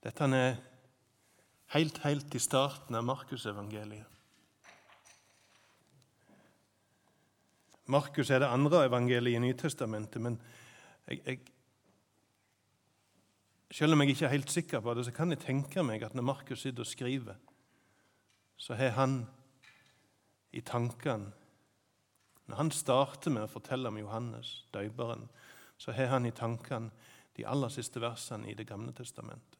Dette 0.00 0.24
er 0.32 0.54
helt, 1.74 1.98
helt 2.06 2.34
i 2.34 2.40
starten 2.40 2.96
av 2.96 3.04
Markusevangeliet. 3.04 4.06
Markus 7.90 8.30
er 8.30 8.40
det 8.40 8.48
andre 8.48 8.84
evangeliet 8.86 9.36
i 9.36 9.42
Nytestamentet, 9.42 10.22
men 10.22 10.38
jeg, 11.08 11.20
jeg, 11.26 11.40
selv 13.74 13.96
om 13.96 14.04
jeg 14.04 14.14
ikke 14.14 14.28
er 14.28 14.34
helt 14.36 14.54
sikker 14.54 14.80
på 14.80 14.94
det, 14.94 15.04
så 15.08 15.14
kan 15.14 15.34
jeg 15.34 15.42
tenke 15.42 15.82
meg 15.84 16.06
at 16.06 16.14
når 16.14 16.28
Markus 16.30 16.62
sitter 16.62 16.86
og 16.86 16.88
skriver, 16.88 17.36
så 18.56 18.78
har 18.78 18.96
han 18.96 19.24
i 20.52 20.60
tankene 20.60 21.32
Når 22.50 22.56
han 22.56 22.70
starter 22.74 23.30
med 23.30 23.44
å 23.46 23.50
fortelle 23.52 23.88
om 23.92 23.98
Johannes, 24.00 24.64
døperen, 24.74 25.28
så 25.78 25.92
har 25.94 26.08
han 26.10 26.26
i 26.26 26.32
tankene 26.34 26.90
de 27.36 27.44
aller 27.46 27.70
siste 27.70 28.00
versene 28.02 28.50
i 28.50 28.56
Det 28.58 28.66
gamle 28.66 28.90
testamentet. 28.92 29.59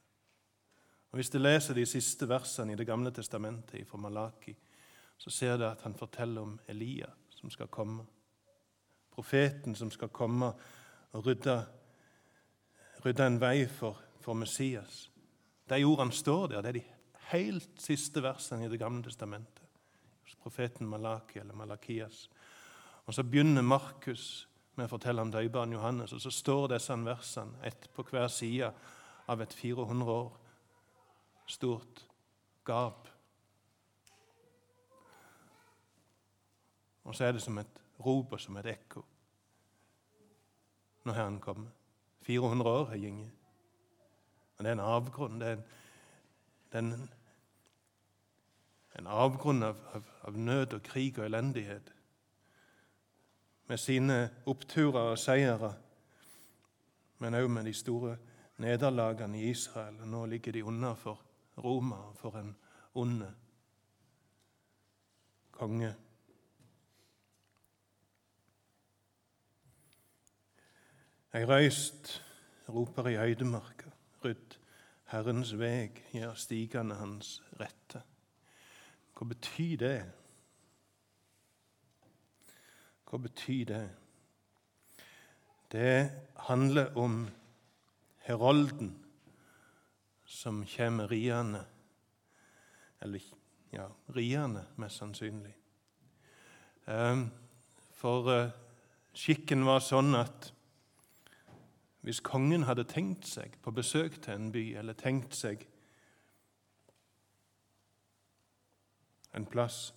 Og 1.11 1.17
Hvis 1.17 1.29
du 1.29 1.39
leser 1.39 1.75
de 1.75 1.85
siste 1.85 2.27
versene 2.29 2.73
i 2.73 2.75
Det 2.75 2.87
gamle 2.87 3.11
testamentet 3.11 3.87
fra 3.87 3.97
Malaki, 3.97 4.55
så 5.17 5.29
ser 5.29 5.57
du 5.57 5.65
at 5.67 5.81
han 5.81 5.95
forteller 5.95 6.41
om 6.41 6.59
Elia 6.67 7.09
som 7.29 7.49
skal 7.49 7.67
komme. 7.67 8.05
Profeten 9.11 9.75
som 9.75 9.91
skal 9.91 10.09
komme 10.09 10.53
og 11.11 11.25
rydde, 11.25 11.65
rydde 13.05 13.27
en 13.27 13.41
vei 13.41 13.67
for, 13.67 13.99
for 14.19 14.33
Messias. 14.33 15.09
De 15.69 15.83
ordene 15.83 16.11
står 16.11 16.47
der. 16.47 16.61
Det 16.61 16.69
er 16.69 16.79
de 16.79 16.83
helt 17.31 17.81
siste 17.81 18.23
versene 18.23 18.65
i 18.65 18.69
Det 18.69 18.79
gamle 18.79 19.03
testamentet. 19.03 19.67
Profeten 20.41 20.87
Malaki 20.87 21.39
eller 21.39 21.53
Malakias. 21.53 22.29
Og 23.05 23.13
Så 23.13 23.23
begynner 23.23 23.61
Markus 23.61 24.47
med 24.75 24.85
å 24.85 24.89
fortelle 24.89 25.21
om 25.21 25.31
døperen 25.31 25.73
Johannes, 25.73 26.13
og 26.13 26.21
så 26.21 26.31
står 26.31 26.67
disse 26.67 26.95
versene, 27.05 27.59
ett 27.63 27.89
på 27.93 28.03
hver 28.03 28.27
side 28.27 28.71
av 29.27 29.41
et 29.41 29.53
400 29.53 30.11
år 30.11 30.40
stort 31.51 32.05
gap. 32.65 33.07
Og 37.03 37.15
så 37.15 37.25
er 37.25 37.35
det 37.35 37.41
som 37.41 37.57
et 37.57 37.81
rop 37.99 38.33
og 38.33 38.39
som 38.39 38.57
et 38.57 38.69
ekko. 38.71 39.03
Nå 41.03 41.13
har 41.17 41.23
han 41.23 41.39
kommet. 41.39 41.71
400 42.21 42.69
år 42.69 42.85
har 42.85 42.95
gjenget. 42.95 43.31
Men 44.57 44.65
det 44.65 44.69
er 44.69 44.77
en 44.77 44.85
avgrunn. 44.85 45.39
Det 45.41 45.47
er 45.47 45.53
en, 45.57 45.63
det 46.71 46.77
er 46.77 46.83
en, 46.85 47.09
en 48.99 49.07
avgrunn 49.07 49.63
av, 49.63 49.79
av, 49.95 50.05
av, 50.21 50.37
nød 50.37 50.75
og 50.77 50.83
krig 50.85 51.17
og 51.19 51.25
elendighet. 51.25 51.89
Med 53.67 53.81
sine 53.81 54.19
oppturer 54.45 55.15
og 55.15 55.17
seire, 55.17 55.73
men 57.17 57.33
også 57.33 57.47
med 57.47 57.65
de 57.65 57.73
store 57.73 58.15
nederlagene 58.61 59.41
i 59.41 59.49
Israel. 59.49 59.97
Og 60.01 60.07
nå 60.07 60.25
ligger 60.25 60.51
de 60.51 60.63
under 60.63 60.95
for 60.95 61.30
Roma 61.63 62.11
for 62.15 62.37
en 62.39 62.55
onde 62.93 63.33
konge. 65.51 65.95
Ei 71.33 71.45
røyst 71.47 72.17
roper 72.69 73.07
i 73.07 73.15
øydemarka, 73.15 73.91
rydd 74.25 74.57
Herrens 75.11 75.53
veg, 75.59 76.01
gjør 76.11 76.33
stigene 76.39 76.97
hans 76.99 77.37
rette. 77.59 78.01
Hva 79.15 79.27
betyr 79.29 79.77
det? 79.79 79.97
Hva 83.07 83.19
betyr 83.19 83.65
det? 83.69 83.85
Det 85.71 86.11
handler 86.47 86.97
om 86.97 87.29
herolden 88.27 88.91
som 90.31 90.65
kommer 90.65 91.07
riende. 91.07 91.65
Eller 93.01 93.21
ja, 93.71 93.89
riende, 94.07 94.65
mest 94.75 94.97
sannsynlig. 94.97 95.53
Ehm, 96.87 97.29
for 97.91 98.29
eh, 98.31 98.53
skikken 99.13 99.65
var 99.67 99.83
sånn 99.83 100.15
at 100.15 100.51
hvis 102.01 102.23
kongen 102.25 102.63
hadde 102.65 102.87
tenkt 102.89 103.27
seg 103.29 103.59
på 103.61 103.73
besøk 103.75 104.21
til 104.23 104.33
en 104.33 104.49
by, 104.55 104.63
eller 104.79 104.97
tenkt 104.97 105.35
seg 105.37 105.67
en 109.37 109.45
plass, 109.45 109.91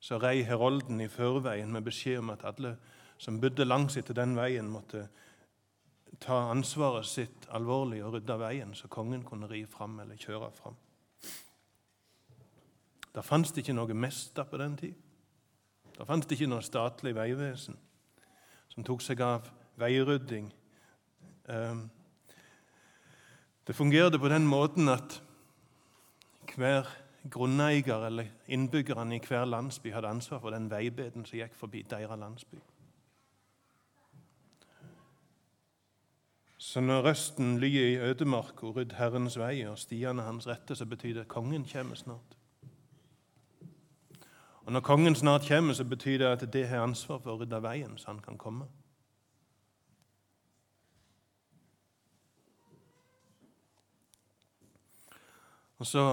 så 0.00 0.18
rei 0.22 0.42
herolden 0.46 1.00
i 1.04 1.10
førveien 1.12 1.70
med 1.72 1.86
beskjed 1.86 2.22
om 2.22 2.32
at 2.34 2.44
alle 2.48 2.74
som 3.18 3.40
bodde 3.42 3.66
langs 3.66 3.96
etter 4.00 4.16
den 4.16 4.34
veien, 4.38 4.68
måtte 4.70 5.08
ta 6.20 6.38
ansvaret 6.50 7.06
sitt 7.06 7.48
alvorlig 7.54 8.02
og 8.04 8.16
rydde 8.16 8.38
veien, 8.40 8.74
så 8.74 8.88
kongen 8.90 9.24
kunne 9.24 9.48
ri 9.50 9.64
fram 9.66 10.00
eller 10.00 10.18
kjøre 10.18 10.50
fram. 10.56 10.76
Det 13.14 13.24
fantes 13.24 13.56
ikke 13.58 13.74
noe 13.74 13.94
mester 13.94 14.46
på 14.46 14.58
den 14.60 14.76
tid. 14.78 14.94
Det 15.98 16.06
fantes 16.06 16.30
ikke 16.32 16.50
noe 16.50 16.62
statlig 16.62 17.14
veivesen 17.16 17.78
som 18.68 18.84
tok 18.86 19.02
seg 19.02 19.22
av 19.24 19.48
veirydding. 19.80 20.52
Ehm, 21.50 21.88
det 23.66 23.74
fungerte 23.76 24.20
på 24.22 24.30
den 24.30 24.46
måten 24.46 24.88
at 24.88 25.18
hver 26.54 26.86
grunneier 27.30 28.06
eller 28.06 28.30
innbyggerne 28.46 29.16
i 29.16 29.22
hver 29.28 29.44
landsby 29.44 29.90
hadde 29.92 30.08
ansvar 30.08 30.40
for 30.40 30.54
den 30.54 30.70
veibeden 30.70 31.26
som 31.26 31.38
gikk 31.38 31.56
forbi 31.58 31.82
deres 31.90 32.18
landsby. 32.18 32.60
Så 36.58 36.80
når 36.80 37.02
røsten 37.02 37.58
lyder 37.58 37.86
i 37.86 38.10
ødemarka, 38.10 38.66
rydd 38.66 38.96
Herrens 38.98 39.38
vei 39.38 39.62
og 39.70 39.78
stiene 39.78 40.24
hans 40.26 40.46
rette, 40.50 40.74
så 40.74 40.86
betyr 40.86 41.14
det 41.14 41.20
at 41.20 41.30
kongen 41.30 41.64
kommer 41.72 41.94
snart. 41.94 42.34
Og 44.66 44.72
når 44.72 44.80
kongen 44.80 45.14
snart 45.14 45.46
kommer, 45.48 45.72
så 45.72 45.84
betyr 45.84 46.18
det 46.18 46.26
at 46.26 46.52
det 46.52 46.66
har 46.68 46.82
ansvar 46.82 47.22
for 47.22 47.36
å 47.36 47.38
rydde 47.38 47.62
veien, 47.62 47.94
så 47.96 48.10
han 48.10 48.20
kan 48.20 48.36
komme. 48.36 48.66
Og 55.78 55.86
så 55.86 56.04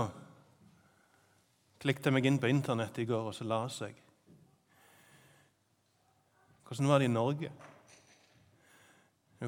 klikket 1.81 2.05
jeg 2.05 2.13
meg 2.13 2.29
inn 2.29 2.39
på 2.39 2.53
Internett 2.53 3.01
i 3.01 3.09
går, 3.09 3.31
og 3.31 3.33
så 3.33 3.49
leste 3.49 3.89
jeg. 3.89 4.01
Hvordan 6.67 6.87
var 6.93 7.01
det 7.01 7.09
i 7.09 7.17
Norge? 7.17 7.55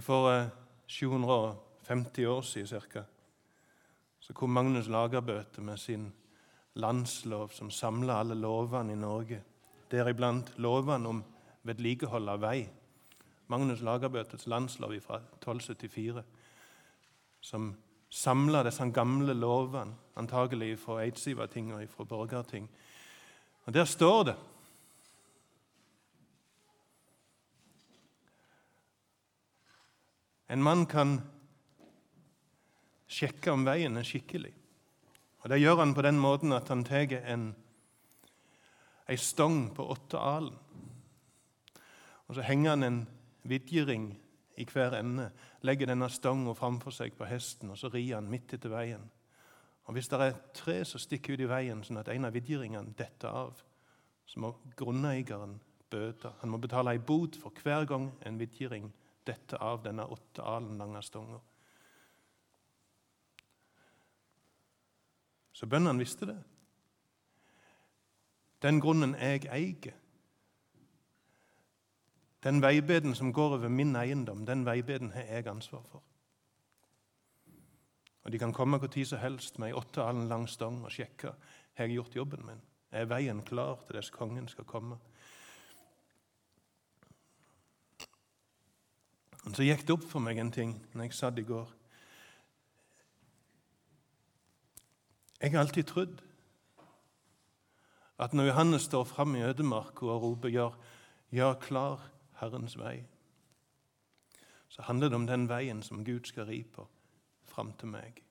For 0.02 0.50
750 0.87 2.25
år 2.25 2.41
siden 2.41 2.81
ca. 2.91 3.03
så 4.19 4.33
kom 4.33 4.49
Magnus 4.49 4.87
Lagerbøte 4.87 5.61
med 5.61 5.77
sin 5.77 6.13
landslov 6.73 7.49
som 7.49 7.71
samla 7.71 8.19
alle 8.19 8.35
lovene 8.35 8.93
i 8.93 8.95
Norge, 8.95 9.43
deriblant 9.91 10.53
lovene 10.57 11.09
om 11.09 11.23
vedlikehold 11.63 12.29
av 12.29 12.41
vei. 12.41 12.69
Magnus 13.47 13.81
Lagerbøtes 13.81 14.47
landslov 14.47 14.95
fra 15.01 15.19
1274, 15.39 16.23
som 17.41 17.75
samla 18.09 18.63
disse 18.63 18.91
gamle 18.91 19.33
lovene, 19.33 19.95
antagelig 20.15 20.77
fra 20.79 21.01
Eidsivating 21.03 21.73
og 21.73 21.87
fra 21.89 22.03
Borgarting. 22.03 22.69
Og 23.65 23.73
Der 23.73 23.85
står 23.85 24.23
det 24.23 24.35
En 30.50 30.63
mann 30.63 30.85
kan 30.88 31.18
sjekke 33.08 33.52
om 33.52 33.66
veien 33.68 34.00
er 34.00 34.08
skikkelig. 34.08 34.53
Og 35.44 35.50
Det 35.50 35.59
gjør 35.59 35.81
han 35.81 35.94
på 35.96 36.03
den 36.06 36.19
måten 36.19 36.56
at 36.56 36.69
han 36.72 36.84
tar 36.88 37.12
en, 37.19 37.50
en 39.08 39.18
stong 39.18 39.74
på 39.75 39.90
åtte 39.91 40.19
alen. 40.19 40.56
Og 42.28 42.35
så 42.35 42.44
henger 42.44 42.69
han 42.69 42.84
en 42.84 43.02
vidjering 43.47 44.09
i 44.58 44.66
hver 44.66 44.97
ende, 44.97 45.30
legger 45.62 45.88
denne 45.88 46.09
stonga 46.09 46.56
framfor 46.58 46.91
seg 46.91 47.16
på 47.16 47.28
hesten, 47.29 47.72
og 47.72 47.78
så 47.78 47.91
rir 47.94 48.18
han 48.18 48.28
midt 48.28 48.58
etter 48.58 48.74
veien. 48.74 49.03
Og 49.88 49.93
Hvis 49.93 50.09
det 50.11 50.20
er 50.20 50.34
et 50.34 50.53
tre 50.53 50.82
som 50.85 51.00
stikker 51.00 51.34
ut 51.34 51.43
i 51.46 51.47
veien, 51.47 51.84
sånn 51.84 52.02
at 52.02 52.09
en 52.11 52.28
av 52.28 52.35
vidjeringene 52.35 52.96
detter 52.97 53.32
av, 53.32 53.61
så 54.28 54.40
må 54.43 54.52
grunneieren 54.76 55.59
bøte. 55.90 56.34
Han 56.41 56.52
må 56.52 56.58
betale 56.59 56.91
ei 56.91 57.00
bot 57.00 57.38
for 57.40 57.55
hver 57.64 57.85
gang 57.88 58.09
en 58.28 58.40
vidjering 58.40 58.90
detter 58.90 59.06
av 59.59 59.84
denne 59.84 60.06
åtte 60.06 60.44
alen 60.44 60.78
lange 60.78 61.02
stonga. 61.03 61.40
Så 65.53 65.66
bøndene 65.66 66.00
visste 66.00 66.28
det. 66.29 66.38
Den 68.62 68.82
grunnen 68.82 69.16
jeg 69.18 69.46
eier, 69.53 69.96
den 72.44 72.62
veibeden 72.62 73.16
som 73.16 73.34
går 73.34 73.58
over 73.58 73.70
min 73.70 73.96
eiendom, 73.96 74.46
den 74.46 74.66
veibeden 74.66 75.12
har 75.12 75.22
jeg 75.22 75.47
ansvar 75.47 75.82
for. 75.91 76.03
Og 78.24 78.32
De 78.32 78.40
kan 78.40 78.53
komme 78.53 78.78
hvor 78.78 78.88
tid 78.88 79.06
som 79.06 79.20
helst 79.20 79.59
med 79.59 79.72
ei 79.72 79.78
åtte 79.78 80.03
alen 80.03 80.28
lang 80.28 80.50
stong 80.50 80.82
og 80.84 80.91
sjekke 80.91 81.32
har 81.74 81.85
jeg 81.85 81.96
gjort 81.96 82.16
jobben 82.16 82.46
min. 82.46 82.62
Er 82.91 83.08
veien 83.08 83.41
klar 83.41 83.82
til 83.88 83.96
dess 83.96 84.09
kongen 84.12 84.47
skal 84.47 84.66
komme? 84.66 84.97
Og 89.47 89.55
Så 89.55 89.64
gikk 89.64 89.85
det 89.88 89.96
opp 89.96 90.03
for 90.03 90.20
meg 90.20 90.41
en 90.41 90.52
ting 90.52 90.73
når 90.91 91.08
jeg 91.08 91.16
satt 91.16 91.38
i 91.40 91.46
går. 91.47 91.70
Jeg 95.40 95.53
har 95.53 95.61
alltid 95.61 95.88
trodd 95.88 96.20
at 98.20 98.34
når 98.34 98.49
Johannes 98.49 98.90
står 98.90 99.05
fram 99.08 99.35
i 99.35 99.46
ødemarka 99.46 100.05
og 100.05 100.22
roper 100.22 100.49
'Gjør, 100.49 100.76
gjør 101.32 101.53
klar 101.53 102.09
Herrens 102.41 102.78
vei', 102.78 103.05
så 104.67 104.82
handler 104.82 105.09
det 105.09 105.16
om 105.16 105.28
den 105.28 105.50
veien 105.50 105.84
som 105.84 106.05
Gud 106.05 106.26
skal 106.26 106.46
ri 106.46 106.64
på 106.64 106.88
fram 107.43 107.73
til 107.73 107.88
meg. 107.88 108.23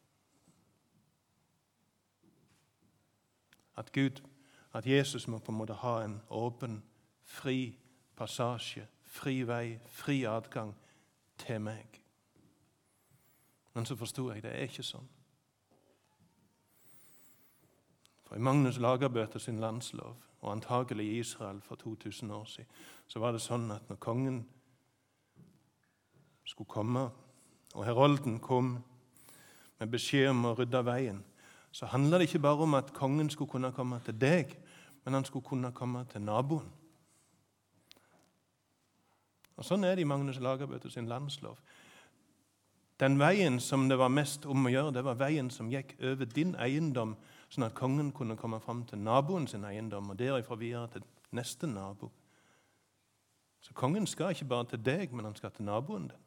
At 3.76 3.92
Gud, 3.92 4.20
at 4.72 4.86
Jesus 4.86 5.28
må 5.28 5.38
på 5.38 5.52
en 5.52 5.58
måte 5.58 5.74
ha 5.74 6.02
en 6.04 6.22
åpen, 6.30 6.82
fri 7.22 7.78
passasje, 8.16 8.86
fri 9.02 9.42
vei, 9.42 9.78
fri 9.86 10.24
adgang 10.24 10.74
til 11.38 11.60
meg. 11.60 12.00
Men 13.74 13.86
så 13.86 13.96
forsto 13.96 14.30
jeg 14.32 14.42
det 14.42 14.54
er 14.54 14.68
ikke 14.68 14.84
sånn. 14.86 15.08
For 18.26 18.36
I 18.36 18.42
Magnus 18.42 18.78
Lagerbøter 18.82 19.38
sin 19.38 19.60
landslov, 19.62 20.16
og 20.40 20.52
antagelig 20.52 21.06
i 21.06 21.18
Israel 21.18 21.60
for 21.60 21.74
2000 21.74 22.30
år 22.30 22.44
siden, 22.44 22.70
så 23.06 23.20
var 23.22 23.32
det 23.32 23.42
sånn 23.42 23.70
at 23.74 23.88
når 23.88 23.98
kongen 24.02 24.40
skulle 26.44 26.68
komme, 26.70 27.08
og 27.74 27.84
herolden 27.84 28.38
kom 28.40 28.76
med 29.78 29.90
beskjed 29.92 30.30
om 30.30 30.44
å 30.48 30.54
rydde 30.58 30.82
veien, 30.86 31.22
så 31.72 31.88
handla 31.92 32.18
det 32.18 32.30
ikke 32.30 32.44
bare 32.46 32.64
om 32.64 32.74
at 32.78 32.92
kongen 32.96 33.30
skulle 33.30 33.50
kunne 33.50 33.72
komme 33.76 34.00
til 34.04 34.16
deg, 34.20 34.54
men 35.04 35.14
han 35.18 35.24
skulle 35.24 35.44
kunne 35.44 35.72
komme 35.76 36.04
til 36.10 36.24
naboen. 36.24 36.70
Og 39.56 39.64
Sånn 39.64 39.84
er 39.84 39.96
det 39.96 40.04
i 40.04 40.08
Magnus 40.08 40.40
Lagerbøte 40.40 40.90
sin 40.92 41.08
landslov. 41.08 41.58
Den 43.00 43.18
veien 43.20 43.60
som 43.60 43.88
det 43.88 43.98
var 44.00 44.08
mest 44.08 44.46
om 44.48 44.66
å 44.66 44.72
gjøre, 44.72 44.92
det 44.96 45.04
var 45.04 45.18
veien 45.20 45.50
som 45.52 45.68
gikk 45.72 45.96
over 46.00 46.28
din 46.32 46.54
eiendom, 46.56 47.16
sånn 47.52 47.68
at 47.68 47.76
kongen 47.76 48.12
kunne 48.16 48.36
komme 48.40 48.60
fram 48.60 48.84
til 48.88 49.00
naboen 49.04 49.48
sin 49.48 49.64
eiendom, 49.68 50.10
og 50.10 50.18
derifra 50.20 50.56
videre 50.56 50.88
til 50.94 51.04
neste 51.36 51.68
nabo. 51.68 52.10
Så 53.60 53.74
kongen 53.74 54.06
skal 54.06 54.32
ikke 54.32 54.48
bare 54.48 54.68
til 54.70 54.84
deg, 54.84 55.12
men 55.12 55.24
han 55.28 55.36
skal 55.36 55.52
til 55.52 55.68
naboen 55.68 56.08
din. 56.08 56.22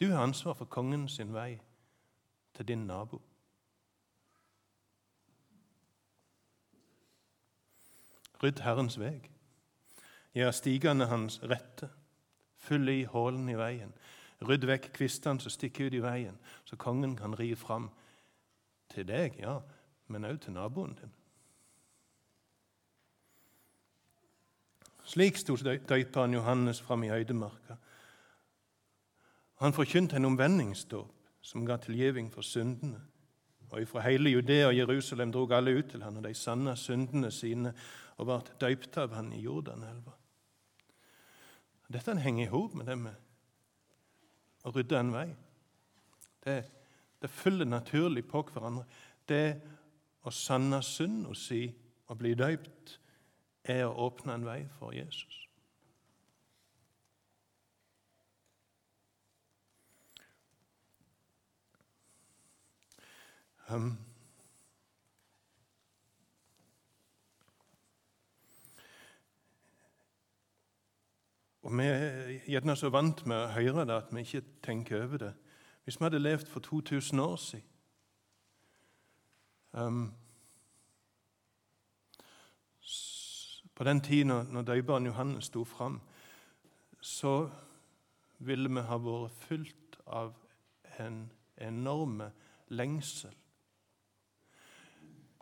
Du 0.00 0.10
har 0.12 0.22
ansvar 0.22 0.54
for 0.54 0.68
kongen 0.68 1.08
sin 1.08 1.32
vei 1.32 1.58
til 2.54 2.68
din 2.68 2.86
nabo. 2.86 3.20
Rydd 8.42 8.60
Herrens 8.60 8.98
veg. 9.00 9.30
Gjør 10.36 10.52
stigene 10.52 11.08
hans 11.08 11.38
rette. 11.48 11.88
Fyll 12.60 12.88
i 12.92 13.04
hullene 13.08 13.54
i 13.54 13.58
veien. 13.58 13.92
Rydd 14.44 14.66
vekk 14.68 14.90
kvistene 14.98 15.40
som 15.40 15.52
stikker 15.52 15.88
ut 15.88 15.96
i 15.96 16.02
veien, 16.04 16.36
så 16.68 16.76
kongen 16.76 17.14
kan 17.16 17.36
ri 17.38 17.54
fram 17.56 17.88
til 18.92 19.06
deg, 19.08 19.38
ja, 19.40 19.60
men 20.12 20.28
også 20.28 20.44
til 20.44 20.56
naboen 20.58 20.92
din. 20.98 21.14
Slik 25.06 25.38
sto 25.38 25.56
døyperen 25.56 26.34
Johannes 26.34 26.82
fram 26.82 27.04
i 27.06 27.10
øydemarka. 27.14 27.78
Han 29.62 29.72
forkynte 29.72 30.16
en 30.16 30.24
omvendingsdåp 30.24 31.12
som 31.40 31.64
ga 31.66 31.76
tilgivning 31.76 32.28
for 32.32 32.42
syndene. 32.42 33.00
Og 33.70 33.88
Fra 33.88 34.00
hele 34.00 34.30
Judea 34.30 34.66
og 34.66 34.76
Jerusalem 34.76 35.32
drog 35.32 35.52
alle 35.52 35.78
ut 35.78 35.90
til 35.90 36.02
han, 36.02 36.16
og 36.16 36.24
de 36.24 36.34
sanna 36.34 36.74
syndene 36.74 37.30
sine 37.30 37.72
og 38.16 38.26
ble 38.26 38.38
døypt 38.60 38.96
av 38.98 39.14
han 39.14 39.32
i 39.32 39.40
Jordanelva. 39.40 40.12
Dette 41.92 42.16
henger 42.18 42.46
i 42.46 42.50
hop 42.50 42.74
med 42.74 42.88
det 42.90 42.96
med 42.98 43.14
å 44.66 44.72
rydde 44.74 44.98
en 44.98 45.12
vei. 45.14 45.26
Det, 46.42 46.56
det 47.22 47.30
følger 47.30 47.68
naturlig 47.68 48.24
på 48.26 48.42
hverandre. 48.50 48.86
Det 49.28 49.60
å 50.26 50.32
sanne 50.34 50.82
synd 50.82 51.26
og 51.30 51.38
si 51.38 51.68
å 52.10 52.16
bli 52.18 52.34
døypt 52.38 52.96
er 53.66 53.86
å 53.86 53.94
åpne 54.06 54.34
en 54.34 54.46
vei 54.46 54.60
for 54.78 54.94
Jesus. 54.94 55.42
Um, 63.68 63.96
og 71.66 71.72
Vi 71.74 71.82
er 71.82 72.28
gjerne 72.46 72.76
så 72.78 72.92
vant 72.94 73.24
med 73.26 73.36
å 73.36 73.54
høre 73.56 73.84
det 73.88 73.94
at 73.96 74.12
vi 74.14 74.22
ikke 74.22 74.42
tenker 74.62 75.02
over 75.02 75.18
det. 75.18 75.32
Hvis 75.84 75.98
vi 75.98 76.04
hadde 76.04 76.20
levd 76.22 76.46
for 76.46 76.62
2000 76.62 77.20
år 77.20 77.36
siden 77.36 77.64
um, 79.72 80.14
På 83.74 83.84
den 83.84 84.02
når, 84.26 84.42
når 84.42 84.62
døperen 84.62 85.06
Johannes 85.06 85.44
sto 85.44 85.64
fram, 85.64 86.00
så 87.00 87.50
ville 88.38 88.70
vi 88.70 88.86
ha 88.86 88.96
vært 88.96 89.34
fylt 89.48 89.98
av 90.06 90.32
en 90.98 91.26
enorme 91.56 92.30
lengsel 92.68 93.34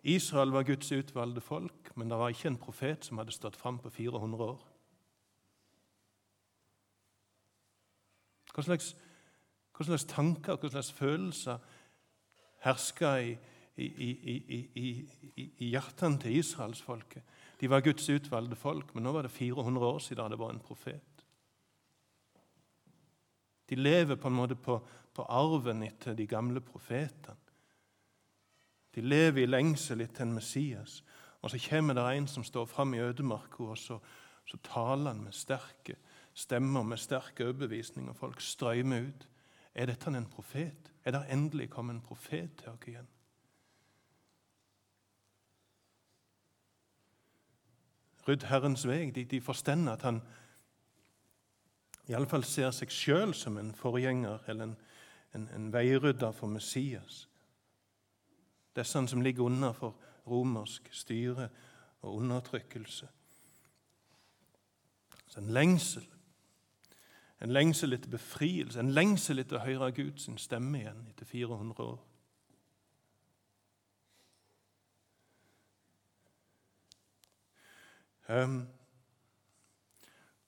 Israel 0.05 0.53
var 0.53 0.63
Guds 0.63 0.93
utvalgte 0.93 1.41
folk, 1.41 1.97
men 1.97 2.11
det 2.11 2.19
var 2.19 2.29
ikke 2.29 2.49
en 2.49 2.61
profet 2.61 3.05
som 3.05 3.19
hadde 3.19 3.33
stått 3.33 3.57
fram 3.57 3.79
på 3.81 3.89
400 3.89 4.45
år. 4.45 4.74
Hva 8.55 8.63
slags, 8.63 8.93
hva 9.75 9.87
slags 9.89 10.07
tanker, 10.11 10.59
hva 10.61 10.71
slags 10.71 10.93
følelser 10.95 11.63
herska 12.65 13.17
i, 13.21 13.33
i, 13.77 13.87
i, 13.87 14.91
i, 15.43 15.71
hjertene 15.73 16.21
til 16.23 16.39
israelsfolket? 16.39 17.25
De 17.61 17.71
var 17.71 17.83
Guds 17.83 18.07
utvalgte 18.11 18.59
folk, 18.59 18.95
men 18.95 19.07
nå 19.07 19.15
var 19.15 19.27
det 19.27 19.35
400 19.35 19.87
år 19.87 19.99
siden 20.03 20.31
det 20.31 20.39
var 20.39 20.55
en 20.55 20.63
profet. 20.63 21.25
De 23.71 23.79
lever 23.81 24.21
på 24.21 24.29
en 24.29 24.37
måte 24.37 24.57
på, 24.61 24.79
på 25.15 25.27
arven 25.33 25.83
etter 25.83 26.15
de 26.15 26.27
gamle 26.29 26.61
profetene. 26.61 27.41
De 28.95 29.03
lever 29.03 29.43
i 29.43 29.51
lengsel 29.51 30.05
etter 30.05 30.23
en 30.23 30.37
Messias. 30.37 31.01
Og 31.43 31.51
så 31.51 31.59
kommer 31.59 31.97
det 31.99 32.05
en 32.13 32.29
som 32.31 32.45
står 32.47 32.69
fram 32.71 32.95
i 32.95 33.01
ødemarka, 33.03 33.65
og 33.65 33.79
så, 33.79 33.99
så 34.47 34.61
taler 34.63 35.11
han 35.11 35.25
med 35.25 35.35
sterke 35.35 35.97
stemmer, 36.35 36.83
med 36.83 36.99
sterk 36.99 37.41
overbevisning, 37.41 38.09
og 38.09 38.17
folk 38.17 38.41
strømmer 38.41 39.09
ut. 39.09 39.29
Er 39.75 39.87
dette 39.87 40.11
en 40.11 40.27
profet? 40.27 40.93
Er 41.05 41.11
det 41.11 41.27
endelig 41.31 41.71
kommet 41.71 41.95
en 41.95 42.01
profet 42.03 42.51
til 42.59 42.69
oss 42.69 42.89
igjen? 42.89 43.11
Rydd 48.29 48.47
Herrens 48.49 48.87
vei. 48.89 49.11
De, 49.11 49.25
de 49.25 49.41
forstår 49.41 49.91
at 49.93 50.03
han 50.03 50.23
iallfall 52.09 52.45
ser 52.45 52.71
seg 52.73 52.93
sjøl 52.93 53.35
som 53.35 53.59
en 53.61 53.75
forgjenger 53.77 54.49
eller 54.49 54.71
en, 54.71 54.77
en, 55.35 55.49
en 55.55 55.71
veirydder 55.73 56.33
for 56.33 56.49
Messias 56.49 57.25
disse 58.77 59.07
som 59.07 59.23
ligger 59.23 59.47
unna 59.47 59.73
for 59.73 59.95
romersk 60.27 60.89
styre 60.93 61.49
og 62.03 62.17
undertrykkelse. 62.17 63.09
Så 65.27 65.41
en 65.41 65.53
lengsel. 65.55 66.07
En 67.45 67.53
lengsel 67.53 67.93
etter 67.93 68.09
befrielse, 68.09 68.81
en 68.81 68.95
lengsel 68.97 69.43
etter 69.43 69.59
å 69.59 69.67
høre 69.67 69.91
Guds 69.93 70.31
stemme 70.41 70.79
igjen 70.81 71.03
etter 71.11 71.29
400 71.29 71.85
år. 71.85 71.99
Um, 78.33 78.63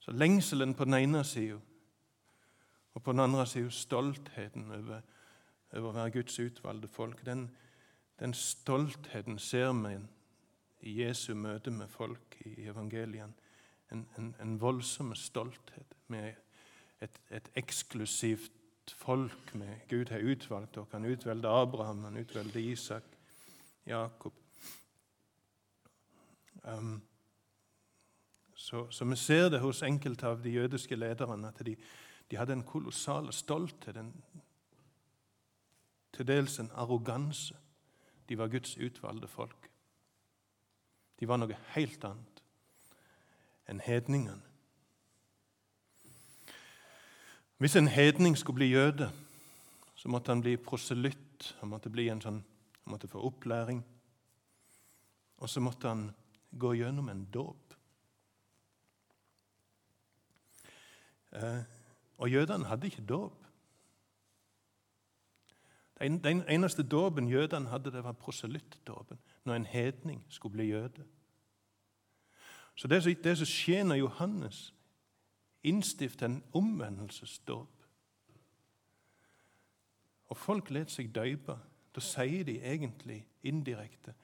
så 0.00 0.14
lengselen 0.16 0.72
på 0.74 0.86
den 0.88 0.96
ene 1.02 1.20
sida, 1.24 1.58
og 2.94 3.02
på 3.02 3.12
den 3.12 3.20
andre 3.20 3.44
sida 3.46 3.70
stoltheten 3.70 4.70
over, 4.72 5.04
over 5.76 5.90
å 5.90 5.94
være 5.98 6.14
Guds 6.16 6.38
utvalgte 6.40 6.88
folk, 6.88 7.20
den, 7.26 7.50
den 8.22 8.32
stoltheten 8.32 9.36
ser 9.36 9.76
vi 9.82 9.98
i 10.88 10.96
Jesu 11.02 11.34
møte 11.34 11.70
med 11.70 11.92
folk 11.92 12.40
i 12.48 12.70
evangelien. 12.70 13.36
En, 13.92 14.08
en, 14.16 14.34
en 14.40 14.56
voldsom 14.60 15.12
stolthet 15.14 15.92
med 16.08 16.32
et, 17.00 17.20
et, 17.30 17.50
eksklusivt 17.54 18.52
folk 18.96 19.54
med 19.54 19.88
Gud 19.88 20.10
har 20.10 20.18
utvalgt 20.18 20.74
dere. 20.74 20.86
Han 20.92 21.04
utvalgte 21.04 21.48
Abraham, 21.48 22.04
han 22.04 22.16
utvalgte 22.16 22.62
Isak, 22.62 23.04
Jakob. 23.86 24.32
Um, 26.64 27.02
så, 28.54 28.90
så, 28.90 29.04
vi 29.04 29.16
ser 29.16 29.48
det 29.48 29.60
hos 29.60 29.82
enkelte 29.82 30.26
av 30.26 30.42
de 30.42 30.50
jødiske 30.50 30.96
lederne 30.96 31.48
at 31.48 31.66
de, 31.66 31.76
de 32.30 32.36
hadde 32.36 32.52
en 32.52 32.66
kolossal 32.66 33.32
stolthet, 33.32 33.96
en, 33.96 34.12
til 36.12 36.26
dels 36.26 36.58
en 36.58 36.70
arroganse. 36.74 37.54
De 38.28 38.38
var 38.38 38.48
Guds 38.48 38.76
utvalgte 38.78 39.28
folk. 39.28 39.70
De 41.20 41.28
var 41.28 41.38
noe 41.38 41.58
helt 41.76 42.04
annet 42.04 42.42
enn 43.66 43.80
hedningene. 43.82 44.55
Hvis 47.58 47.76
en 47.76 47.88
hedning 47.88 48.38
skulle 48.38 48.54
bli 48.54 48.66
jøde, 48.66 49.12
så 49.94 50.08
måtte 50.08 50.28
han 50.28 50.40
bli 50.40 50.56
proselytt. 50.56 51.56
Han 51.60 51.68
måtte, 51.68 51.90
bli 51.90 52.08
en 52.08 52.20
sånn, 52.20 52.42
han 52.84 52.92
måtte 52.92 53.08
få 53.08 53.22
opplæring. 53.24 53.80
Og 55.40 55.48
så 55.48 55.60
måtte 55.60 55.88
han 55.88 56.10
gå 56.58 56.74
gjennom 56.76 57.08
en 57.08 57.24
dåp. 57.32 57.74
Eh, 61.32 61.64
og 62.18 62.30
jødene 62.30 62.68
hadde 62.68 62.86
ikke 62.86 63.08
dåp. 63.08 63.42
Den 66.00 66.42
eneste 66.48 66.82
dåpen 66.82 67.28
jødene 67.28 67.68
hadde, 67.72 67.92
det 67.92 68.04
var 68.04 68.12
proselyttdåpen, 68.12 69.18
når 69.44 69.54
en 69.54 69.66
hedning 69.66 70.24
skulle 70.28 70.52
bli 70.52 70.64
jøde. 70.64 71.04
Så 72.74 72.88
det, 72.88 73.24
det 73.24 73.38
som 73.38 73.48
skjer 73.48 73.84
når 73.84 74.02
Johannes 74.04 74.74
innstifter 75.66 76.26
en 76.26 76.42
omvendelsesdåp 76.52 77.72
Og 80.26 80.36
folk 80.36 80.70
lar 80.70 80.90
seg 80.90 81.12
døype, 81.14 81.54
da 81.94 82.02
sier 82.02 82.44
de 82.44 82.58
egentlig 82.62 83.20
indirekte 83.46 84.14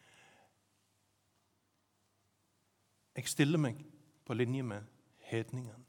Jeg 3.17 3.29
stiller 3.29 3.61
meg 3.61 3.83
på 4.25 4.35
linje 4.35 4.63
med 4.63 4.83
hedningene. 5.29 5.85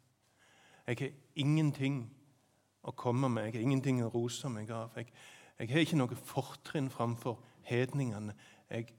Jeg 0.88 0.98
har 1.00 1.14
ingenting 1.40 2.02
å 2.84 2.92
komme 2.92 3.30
med, 3.30 3.46
jeg 3.46 3.54
har 3.54 3.64
ingenting 3.64 4.02
å 4.04 4.10
rose 4.12 4.50
meg 4.52 4.72
av. 4.76 4.92
Jeg, 5.00 5.08
jeg 5.60 5.70
har 5.72 5.86
ikke 5.86 6.00
noe 6.02 6.18
fortrinn 6.20 6.90
framfor 6.92 7.40
hedningene. 7.64 8.36
Jeg 8.70 8.92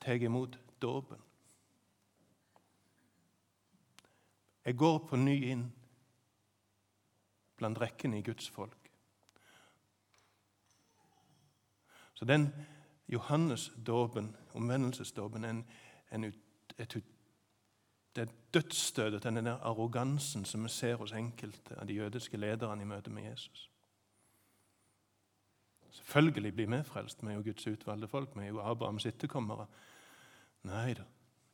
tar 0.00 0.22
imot 0.22 0.58
dåpen. 0.82 1.18
Jeg 4.64 4.78
går 4.78 4.98
på 5.08 5.18
ny 5.18 5.36
inn 5.50 5.66
blant 7.62 7.80
rekkene 7.80 8.18
i 8.18 8.26
Guds 8.26 8.50
folk. 8.50 8.90
Så 12.14 12.26
den 12.28 12.50
Johannes-dåpen, 13.08 14.36
omvendelsesdåpen, 14.54 15.44
en, 15.44 15.64
en, 16.12 16.24
et, 16.78 16.96
det 18.16 18.22
er 18.22 18.32
dødsstøtet 18.54 19.22
til 19.22 19.34
den 19.34 19.46
der 19.46 19.58
arrogansen 19.62 20.44
som 20.44 20.64
vi 20.64 20.68
ser 20.68 20.96
hos 20.96 21.12
enkelte 21.12 21.78
av 21.80 21.86
de 21.88 21.94
jødiske 21.94 22.36
lederne 22.36 22.82
i 22.82 22.88
møte 22.88 23.10
med 23.10 23.30
Jesus. 23.30 23.70
Selvfølgelig 25.90 26.54
blir 26.54 26.66
vi 26.66 26.82
frelst, 26.84 27.22
vi 27.22 27.30
er 27.30 27.34
jo 27.34 27.42
Guds 27.42 27.66
utvalgte 27.66 28.08
folk, 28.08 28.36
vi 28.36 28.44
er 28.44 28.48
jo 28.48 28.60
Abrahams 28.60 29.06
etterkommere. 29.06 29.66
Nei 30.62 30.94
da, 30.94 31.04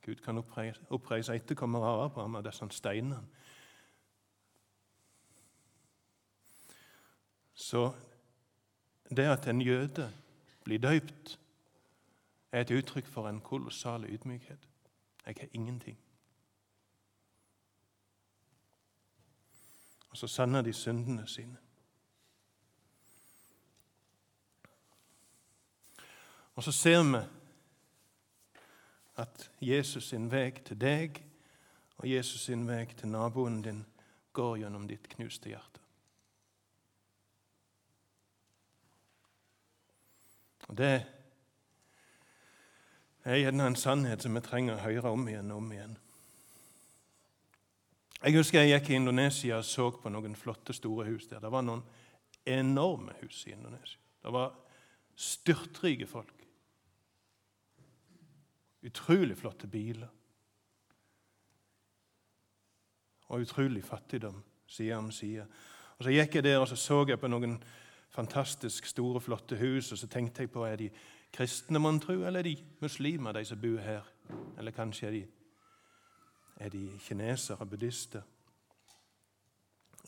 Gud 0.04 0.22
kan 0.24 0.38
oppreise, 0.38 0.80
oppreise 0.90 1.34
etterkommere 1.34 1.86
av 1.86 2.04
Abraham 2.04 2.36
av 2.38 2.44
disse 2.46 2.68
steinene. 2.70 3.22
Så 7.58 7.94
det 9.10 9.24
at 9.26 9.46
en 9.46 9.60
jøde 9.60 10.12
blir 10.64 10.78
døypt, 10.78 11.38
er 12.52 12.60
et 12.60 12.70
uttrykk 12.70 13.06
for 13.06 13.28
en 13.28 13.40
kolossal 13.40 14.04
ydmykhet. 14.04 14.68
Jeg 15.26 15.34
har 15.40 15.48
ingenting. 15.52 15.98
Og 20.10 20.16
så 20.16 20.26
sanner 20.26 20.62
de 20.62 20.72
syndene 20.72 21.26
sine. 21.26 21.56
Og 26.54 26.64
så 26.64 26.72
ser 26.72 27.02
vi 27.02 27.24
at 29.16 29.50
Jesus 29.60 30.08
sin 30.08 30.30
vei 30.30 30.50
til 30.50 30.80
deg 30.80 31.24
og 31.98 32.08
Jesus 32.10 32.40
sin 32.46 32.68
vei 32.68 32.84
til 32.86 33.08
naboen 33.08 33.62
din 33.62 33.84
går 34.32 34.56
gjennom 34.62 34.86
ditt 34.88 35.08
knuste 35.08 35.50
hjerte. 35.50 35.80
Og 40.57 40.57
Det 40.76 41.06
er 43.24 43.40
gjerne 43.40 43.70
en 43.70 43.76
sannhet 43.76 44.22
som 44.22 44.36
vi 44.36 44.42
trenger 44.44 44.76
å 44.76 44.84
høre 44.84 45.12
om 45.14 45.24
igjen 45.28 45.52
og 45.52 45.62
om 45.62 45.72
igjen. 45.72 45.96
Jeg 48.18 48.34
husker 48.34 48.64
jeg 48.64 48.74
gikk 48.74 48.90
i 48.90 48.98
Indonesia 48.98 49.60
og 49.60 49.66
så 49.66 49.88
på 49.94 50.10
noen 50.10 50.34
flotte, 50.36 50.74
store 50.74 51.06
hus 51.06 51.28
der. 51.30 51.40
Det 51.40 51.52
var 51.52 51.62
noen 51.62 51.84
enorme 52.48 53.14
hus 53.20 53.44
i 53.46 53.54
Indonesia. 53.54 54.00
Det 54.22 54.32
var 54.34 54.56
styrtrike 55.18 56.06
folk. 56.06 56.34
Utrolig 58.88 59.36
flotte 59.38 59.66
biler. 59.70 60.10
Og 63.28 63.44
utrolig 63.44 63.84
fattigdom 63.84 64.42
side 64.66 64.96
om 64.96 65.10
side. 65.12 65.46
Og 65.98 66.04
Så 66.04 66.14
gikk 66.14 66.34
jeg 66.34 66.44
der 66.44 66.58
og 66.58 66.68
så, 66.68 66.76
så 66.76 67.04
jeg 67.08 67.20
på 67.20 67.30
noen 67.30 67.58
fantastisk 68.10 68.86
store, 68.86 69.20
flotte 69.20 69.56
hus, 69.56 69.92
og 69.92 69.98
så 69.98 70.06
tenkte 70.06 70.42
jeg 70.42 70.50
på 70.50 70.64
er 70.64 70.76
de 70.76 70.90
kristne, 71.32 71.78
mon 71.78 72.00
tro, 72.00 72.12
eller 72.12 72.40
er 72.40 72.48
de 72.48 72.56
muslimer, 72.80 73.32
de 73.32 73.44
som 73.44 73.60
bor 73.60 73.78
her? 73.84 74.02
Eller 74.58 74.72
kanskje 74.72 75.06
er 75.06 75.10
de, 75.10 75.26
er 76.56 76.68
de 76.68 76.90
kinesere, 77.04 77.66
buddhister? 77.66 78.22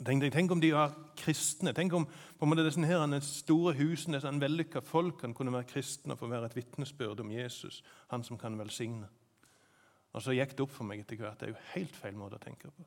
Tenk, 0.07 0.25
tenk, 0.33 0.50
om 0.50 0.61
de 0.61 0.73
var 0.73 0.95
kristne. 1.16 1.75
Tenk 1.76 1.92
om 1.92 2.07
på 2.09 2.47
en 2.47 2.49
måte 2.49 2.64
disse 2.64 2.80
her, 2.88 3.02
store 3.21 3.75
husene, 3.76 4.16
disse 4.16 4.33
vellykka 4.40 4.80
folkene 4.80 5.37
kunne 5.37 5.52
være 5.52 5.69
kristne 5.69 6.16
og 6.16 6.23
få 6.23 6.30
være 6.30 6.49
et 6.49 6.57
vitnesbyrd 6.57 7.21
om 7.21 7.33
Jesus, 7.35 7.83
han 8.09 8.25
som 8.25 8.38
kan 8.40 8.57
velsigne. 8.59 9.09
Og 10.12 10.23
Så 10.23 10.33
gikk 10.33 10.57
det 10.57 10.64
opp 10.64 10.73
for 10.73 10.88
meg 10.88 11.04
etter 11.04 11.21
hvert. 11.21 11.38
Det 11.38 11.50
er 11.50 11.52
jo 11.52 11.69
helt 11.75 11.97
feil 11.97 12.16
måte 12.16 12.40
å 12.40 12.42
tenke 12.42 12.71
på. 12.71 12.87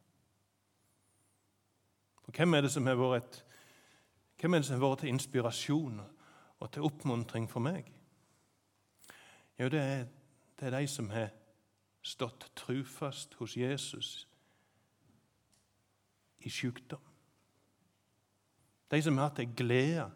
For 2.25 2.39
Hvem 2.39 2.57
er 2.57 2.65
det 2.65 2.71
som 2.73 2.87
har 2.87 2.97
vært, 2.97 3.43
hvem 4.43 4.53
er 4.53 4.57
det 4.57 4.67
som 4.67 4.75
har 4.75 4.89
vært 4.89 4.99
til 4.99 5.09
inspirasjon 5.13 6.01
og 6.59 6.71
til 6.71 6.83
oppmuntring 6.83 7.45
for 7.47 7.63
meg? 7.63 7.85
Jo, 9.55 9.69
det 9.71 9.79
er, 9.79 10.01
det 10.59 10.67
er 10.67 10.73
de 10.75 10.87
som 10.91 11.07
har 11.13 11.29
stått 12.03 12.49
trufast 12.59 13.37
hos 13.39 13.55
Jesus 13.55 14.09
i 16.43 16.51
sykdom. 16.51 16.99
De 18.91 18.99
som 19.01 19.17
har 19.17 19.29
hatt 19.29 19.39
en 19.39 19.53
glede 19.55 20.09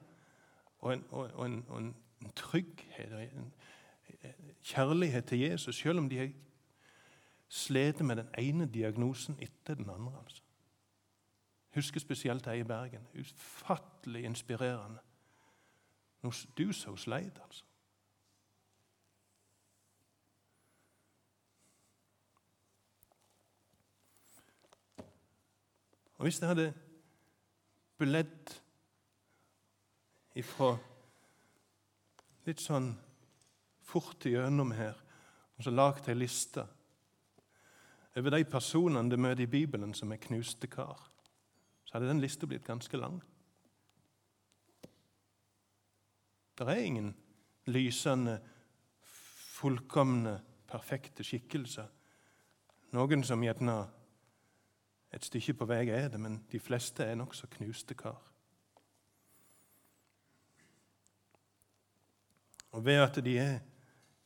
og 0.83 0.93
en, 0.93 1.05
og 1.11 1.45
en, 1.45 1.61
og 1.69 1.77
en 1.79 2.35
trygghet 2.35 3.13
og 3.15 3.23
en 3.23 3.53
kjærlighet 4.67 5.25
til 5.31 5.39
Jesus, 5.39 5.79
selv 5.79 6.03
om 6.03 6.09
de 6.09 6.19
har 6.19 6.35
slitt 7.47 8.03
med 8.03 8.19
den 8.25 8.35
ene 8.37 8.67
diagnosen 8.67 9.39
etter 9.39 9.79
den 9.79 9.89
andre. 9.89 10.19
altså. 10.19 10.43
Husker 11.75 11.99
spesielt 11.99 12.47
ei 12.47 12.59
i 12.59 12.63
Bergen. 12.63 13.07
Ufattelig 13.19 14.23
inspirerende. 14.25 14.99
Du 16.57 16.73
så 16.73 16.95
sleit, 16.95 17.39
altså. 17.43 17.65
Og 26.17 26.23
Hvis 26.23 26.41
jeg 26.41 26.49
hadde 26.49 26.73
bledd 27.97 28.53
ifra 30.37 30.71
litt 32.47 32.61
sånn 32.63 32.89
fort 33.85 34.25
igjennom 34.25 34.71
her, 34.77 34.97
og 35.57 35.65
så 35.65 35.73
lagd 35.73 36.09
ei 36.09 36.17
liste 36.17 36.65
over 38.17 38.33
de 38.33 38.47
personene 38.49 39.11
du 39.11 39.17
møter 39.17 39.45
i 39.45 39.51
Bibelen 39.51 39.93
som 39.93 40.11
er 40.13 40.21
knuste 40.21 40.69
kar, 40.69 41.05
så 41.87 41.95
hadde 41.95 42.09
den 42.09 42.19
lista 42.19 42.45
blitt 42.45 42.67
ganske 42.67 42.97
lang. 42.99 43.21
Det 46.57 46.67
er 46.67 46.83
ingen 46.83 47.15
lysende, 47.65 48.41
fullkomne, 49.57 50.41
perfekte 50.67 51.23
skikkelser. 51.23 51.87
Noen 52.91 53.23
som 53.23 53.43
gjerne 53.43 53.77
et 55.15 55.23
stykke 55.23 55.55
på 55.61 55.67
vei 55.69 55.85
er 55.87 56.09
det, 56.11 56.19
men 56.19 56.41
de 56.51 56.59
fleste 56.59 57.05
er 57.07 57.15
nokså 57.15 57.47
knuste 57.55 57.95
kar. 57.95 58.19
Og 62.75 62.83
ved 62.85 62.99
at 62.99 63.23
de 63.23 63.37
er 63.39 63.59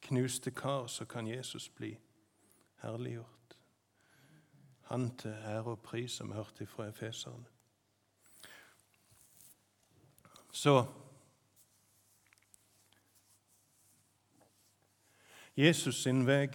knuste 0.01 0.51
kar, 0.51 0.87
så 0.87 1.05
kan 1.05 1.27
Jesus 1.27 1.69
bli 1.69 1.93
herliggjort. 2.81 3.57
Han 4.89 5.11
til 5.17 5.31
ære 5.31 5.75
og 5.75 5.79
pris, 5.79 6.11
som 6.11 6.29
vi 6.29 6.41
hørte 6.41 6.65
fra 6.65 6.89
Efeserne. 6.89 7.50
Så 10.51 10.85
Jesus 15.57 16.03
sin 16.03 16.25
vei 16.27 16.47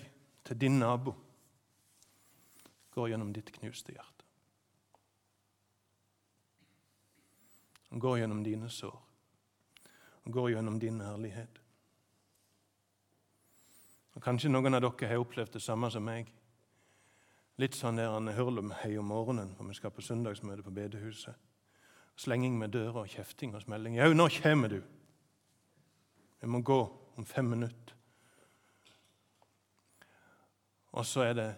til 0.44 0.60
din 0.60 0.78
nabo 0.78 1.14
går 2.90 3.10
gjennom 3.12 3.32
ditt 3.32 3.52
knuste 3.52 3.92
hjerte. 3.92 4.24
Han 7.90 8.00
går 8.00 8.18
gjennom 8.18 8.42
dine 8.44 8.70
sår. 8.70 8.96
Han 10.24 10.32
går 10.32 10.50
gjennom 10.50 10.80
din 10.80 11.00
ærlighet. 11.00 11.60
Og 14.16 14.22
Kanskje 14.22 14.50
noen 14.50 14.74
av 14.74 14.82
dere 14.82 15.10
har 15.10 15.20
opplevd 15.20 15.58
det 15.58 15.62
samme 15.62 15.90
som 15.92 16.04
meg. 16.04 16.32
Litt 17.60 17.76
sånn 17.76 18.00
der 18.00 18.10
han 18.12 18.32
hurlum 18.32 18.72
hei 18.82 18.96
om 19.00 19.08
morgenen, 19.12 19.54
for 19.56 19.68
vi 19.68 19.76
skal 19.76 19.92
på 19.92 20.04
søndagsmøte 20.04 20.64
på 20.64 20.72
bedehuset. 20.76 21.36
Slenging 22.16 22.58
med 22.58 22.72
dører 22.74 23.02
og 23.02 23.08
kjefting 23.12 23.54
og 23.54 23.62
smelling. 23.62 23.96
Jau, 23.98 24.12
nå 24.14 24.28
kommer 24.42 24.72
du! 24.72 24.80
Vi 26.40 26.48
må 26.48 26.60
gå 26.60 26.80
om 27.16 27.26
fem 27.26 27.44
minutter. 27.44 27.94
Og 30.96 31.06
så 31.06 31.26
er 31.26 31.32
det 31.36 31.48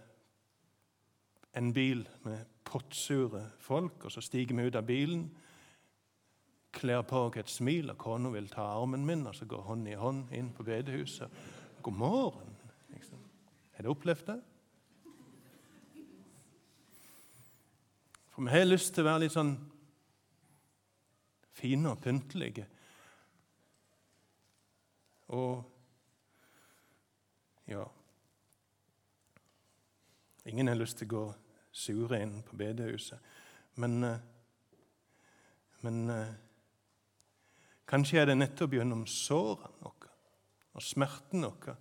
en 1.58 1.72
bil 1.72 2.08
med 2.26 2.46
pottsure 2.64 3.44
folk, 3.58 4.04
og 4.04 4.12
så 4.12 4.20
stiger 4.20 4.56
vi 4.56 4.66
ut 4.66 4.76
av 4.78 4.86
bilen, 4.86 5.28
kler 6.74 7.02
på 7.02 7.24
oss 7.26 7.38
et 7.40 7.50
smil, 7.50 7.90
og 7.90 7.98
kona 7.98 8.30
vil 8.34 8.50
ta 8.50 8.66
armen 8.76 9.06
min, 9.06 9.26
og 9.26 9.34
så 9.34 9.46
går 9.48 9.64
hånd 9.66 9.88
i 9.88 9.96
hånd 9.98 10.28
inn 10.34 10.52
på 10.54 10.66
bedehuset. 10.66 11.30
God 11.82 11.96
morgen! 11.96 12.54
Liksom. 12.92 13.18
Har 13.76 13.86
du 13.86 13.90
opplevd 13.90 14.26
det? 14.26 14.38
For 18.34 18.42
vi 18.46 18.54
har 18.54 18.68
lyst 18.68 18.94
til 18.94 19.02
å 19.02 19.08
være 19.08 19.24
litt 19.24 19.34
sånn 19.34 19.56
fine 21.58 21.92
og 21.92 22.02
pyntelige. 22.02 22.66
Og 25.28 25.64
ja 27.68 27.84
Ingen 30.48 30.70
har 30.70 30.78
lyst 30.80 30.96
til 30.96 31.10
å 31.10 31.12
gå 31.12 31.22
sure 31.76 32.22
inn 32.24 32.38
på 32.40 32.56
bedehuset. 32.56 33.20
Men, 33.76 33.98
eh, 34.04 34.20
men 35.84 35.98
eh, 36.10 36.30
kanskje 37.84 38.22
er 38.22 38.30
det 38.30 38.38
nettopp 38.38 38.78
gjennom 38.78 39.04
sårene 39.04 39.82
våre 39.82 40.08
og 40.78 40.84
smerten 40.84 41.44
vår 41.44 41.74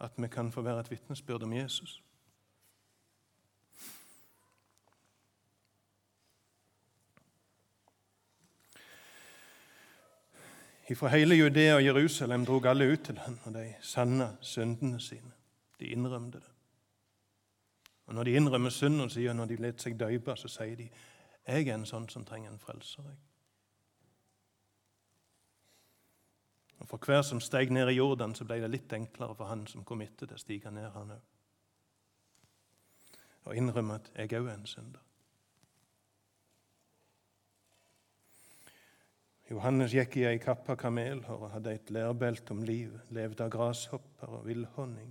at 0.00 0.16
vi 0.16 0.28
kan 0.32 0.48
få 0.54 0.62
være 0.64 0.86
et 0.86 0.90
vitnesbyrd 0.94 1.44
om 1.44 1.52
Jesus. 1.52 1.98
Fra 10.96 11.08
hele 11.08 11.34
Judea 11.34 11.74
og 11.74 11.84
Jerusalem 11.84 12.46
drog 12.46 12.66
alle 12.66 12.92
ut 12.92 13.04
til 13.04 13.18
ham, 13.18 13.38
og 13.44 13.54
de 13.54 13.74
sanna 13.80 14.32
syndene 14.40 15.00
sine. 15.00 15.32
De 15.80 15.86
innrømte 15.86 16.38
det. 16.38 16.50
Og 18.06 18.14
Når 18.14 18.24
de 18.24 18.32
innrømmer 18.32 18.70
synden 18.70 19.28
og 19.28 19.36
når 19.36 19.44
de 19.44 19.56
lar 19.56 19.72
seg 19.76 20.00
døype, 20.00 20.36
så 20.36 20.48
sier 20.48 20.76
de 20.76 20.88
jeg 21.46 21.68
er 21.68 21.74
en 21.74 21.86
sånn 21.86 22.08
som 22.08 22.24
trenger 22.24 22.50
en 22.50 22.58
frelser. 22.58 23.02
Jeg. 23.02 23.16
Og 26.80 26.88
For 26.88 26.98
hver 27.06 27.22
som 27.22 27.40
steg 27.40 27.70
ned 27.70 27.88
i 27.88 27.96
Jordan, 27.96 28.34
så 28.34 28.44
ble 28.44 28.60
det 28.60 28.70
litt 28.70 28.92
enklere 28.92 29.34
for 29.34 29.50
han 29.50 29.66
som 29.66 29.84
kom 29.84 30.02
etter 30.02 30.26
det, 30.26 30.38
å 30.38 30.42
stige 30.42 30.70
ned, 30.70 30.90
han 30.94 31.14
òg. 31.16 31.22
Og 33.44 33.56
innrømme 33.56 33.94
at 34.00 34.10
jeg 34.16 34.32
òg 34.40 34.48
er 34.48 34.58
en 34.58 34.66
synder. 34.66 35.00
Johannes 39.50 39.90
gikk 39.90 40.14
i 40.20 40.28
ei 40.28 40.38
kappa 40.38 40.76
kamelhår 40.78 41.40
og 41.48 41.50
hadde 41.50 41.72
et 41.74 41.88
lærbelte 41.90 42.54
om 42.54 42.60
livet, 42.62 43.08
levde 43.10 43.42
av 43.42 43.50
grashopper 43.50 44.36
og 44.36 44.44
villhonning. 44.46 45.08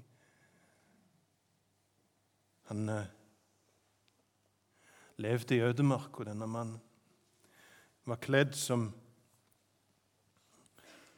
Han 2.69 2.85
eh, 2.93 3.09
levde 5.19 5.57
i 5.57 5.65
ødemarka, 5.67 6.23
denne 6.29 6.47
mannen. 6.47 6.79
Var 8.07 8.21
kledd 8.23 8.55
som, 8.55 8.87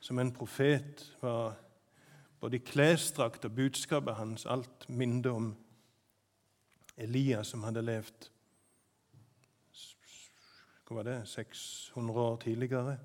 som 0.01 0.19
en 0.19 0.33
profet. 0.33 1.05
Var 1.21 1.53
både 2.41 2.57
i 2.57 2.65
klesdrakt 2.65 3.45
og 3.45 3.53
budskapet 3.53 4.17
hans 4.17 4.47
alt 4.49 4.89
minnet 4.89 5.29
om 5.29 5.53
Elias, 6.97 7.53
som 7.53 7.69
hadde 7.69 7.85
levd 7.85 8.31
hva 10.91 10.97
var 10.97 11.07
det, 11.07 11.27
600 11.27 12.19
år 12.19 12.37
tidligere. 12.37 12.97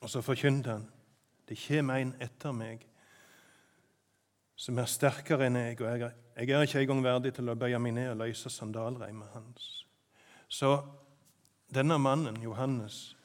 Og 0.00 0.10
så 0.10 0.22
forkynte 0.22 0.70
han 0.70 0.86
det 1.48 1.56
kommer 1.66 2.00
en 2.00 2.14
etter 2.20 2.52
meg 2.52 2.82
som 4.58 4.78
er 4.80 4.88
sterkere 4.88 5.46
enn 5.46 5.56
jeg, 5.56 5.78
og 5.80 5.86
jeg 5.86 6.02
er, 6.02 6.16
jeg 6.36 6.50
er 6.50 6.64
ikke 6.66 6.80
engang 6.82 7.04
verdig 7.04 7.32
til 7.36 7.48
å 7.48 7.56
bøye 7.56 7.78
meg 7.80 7.94
ned 7.96 8.10
og 8.10 8.18
løse 8.20 8.50
sandalreimen 8.52 9.30
hans. 9.32 9.68
Så 10.48 10.74
denne 11.72 11.98
mannen, 12.00 12.40
Johannes, 12.42 13.16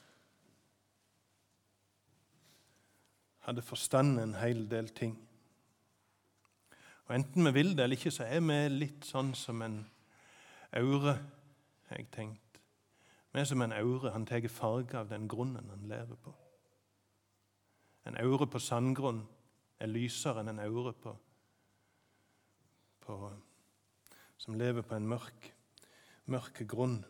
hadde 3.44 3.64
forstand 3.64 4.20
en 4.20 4.36
hel 4.40 4.64
del 4.70 4.88
ting. 4.96 5.18
Og 7.08 7.16
Enten 7.16 7.44
vi 7.44 7.52
vil 7.52 7.76
det 7.76 7.84
eller 7.84 8.00
ikke, 8.00 8.12
så 8.12 8.24
er 8.24 8.40
vi 8.40 8.60
litt 8.72 9.04
sånn 9.08 9.34
som 9.36 9.60
en 9.64 9.82
aure, 10.76 11.18
har 11.88 11.96
jeg 11.96 12.10
tenkt. 12.12 12.60
Vi 13.32 13.40
er 13.40 13.48
som 13.50 13.62
en 13.62 13.72
aure. 13.74 14.12
Han 14.14 14.26
tar 14.26 14.48
farge 14.48 14.98
av 14.98 15.08
den 15.10 15.28
grunnen 15.28 15.70
han 15.70 15.88
lever 15.90 16.16
på. 16.22 16.34
En 18.06 18.18
aure 18.20 18.46
på 18.46 18.60
sandgrunn 18.60 19.24
er 19.80 19.90
lysere 19.90 20.42
enn 20.42 20.52
en 20.52 20.62
aure 20.62 20.92
på, 20.92 21.14
på, 23.04 23.16
som 24.38 24.58
lever 24.60 24.84
på 24.86 24.94
en 24.94 25.08
mørk, 25.08 25.50
mørk 26.30 26.62
grunn. 26.68 27.00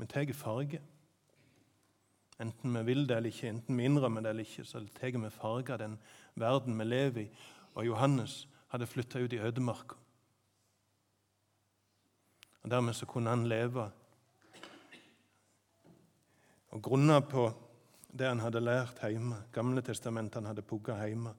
Vi 0.00 0.08
tar 0.10 0.32
farge. 0.34 0.82
Enten 2.42 2.74
vi 2.74 2.82
vil 2.88 3.06
det 3.06 3.16
eller 3.16 3.30
ikke, 3.30 3.52
enten 3.52 3.78
vi 3.78 3.86
innrømmer 3.86 4.24
det 4.24 4.32
eller 4.32 4.48
ikke, 4.48 4.64
så 4.66 4.82
tar 4.98 5.14
vi 5.14 5.30
farge 5.30 5.76
av 5.76 5.82
den 5.84 5.98
verden 6.34 6.78
vi 6.80 6.88
lever 6.88 7.26
i. 7.26 7.28
Og 7.74 7.86
Johannes 7.86 8.48
hadde 8.72 8.88
flytta 8.88 9.22
ut 9.22 9.32
i 9.36 9.38
ødemarka. 9.38 10.01
Og 12.62 12.70
Dermed 12.70 12.94
så 12.94 13.06
kunne 13.06 13.30
han 13.30 13.46
leve 13.46 13.90
og 16.72 16.82
grunna 16.82 17.20
på 17.20 17.50
det 18.12 18.28
han 18.28 18.40
hadde 18.40 18.60
lært 18.60 19.02
hjemme. 19.04 19.42
Gamle 19.52 19.82
testamentet 19.84 20.40
han 20.40 20.48
hadde 20.48 20.64
pugga 20.64 20.96
hjemme. 21.06 21.34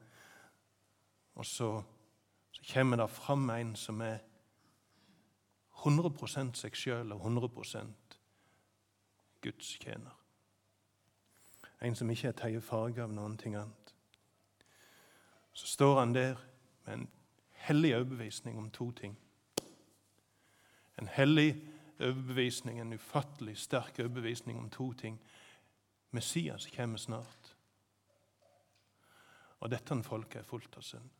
Og 1.34 1.46
så, 1.46 1.82
så 2.52 2.62
kommer 2.72 2.96
det 2.96 3.10
fram 3.10 3.50
en 3.50 3.74
som 3.76 4.00
er 4.00 4.18
100 5.82 6.54
seg 6.54 6.76
sjøl 6.78 7.12
og 7.12 7.26
100 7.26 7.48
Guds 9.42 9.78
tjener. 9.78 10.14
En 11.82 11.94
som 11.94 12.10
ikke 12.10 12.30
er 12.30 12.38
tatt 12.38 12.62
farge 12.64 13.02
av 13.02 13.12
noen 13.12 13.36
ting 13.36 13.56
annet. 13.58 13.94
Så 15.52 15.66
står 15.66 15.98
han 15.98 16.14
der 16.14 16.38
med 16.86 16.94
en 16.94 17.08
hellig 17.66 17.96
overbevisning 17.96 18.58
om 18.58 18.70
to 18.70 18.90
ting. 18.92 19.18
En 20.98 21.08
hellig 21.08 21.56
overbevisning, 22.00 22.80
en 22.80 22.92
ufattelig 22.92 23.58
sterk 23.58 23.98
overbevisning 23.98 24.58
om 24.58 24.70
to 24.70 24.92
ting. 24.92 25.20
Messias 26.10 26.66
kommer 26.76 26.98
snart. 26.98 27.56
Og 29.60 29.70
dette 29.70 30.02
folket 30.02 30.42
er 30.42 30.48
fullt 30.48 30.76
av 30.76 30.84
synd. 30.84 31.10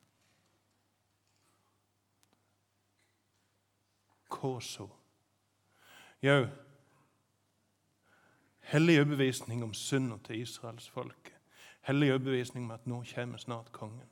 Hva 4.35 4.59
så? 4.61 4.85
Jau, 6.25 6.43
hellig 8.73 8.99
overbevisning 9.01 9.63
om 9.65 9.75
synda 9.77 10.19
til 10.25 10.43
Israels 10.43 10.89
folk. 10.89 11.31
Hellig 11.85 12.13
overbevisning 12.15 12.65
om 12.65 12.75
at 12.75 12.87
nå 12.89 13.03
kommer 13.15 13.39
snart 13.39 13.73
kongen. 13.73 14.09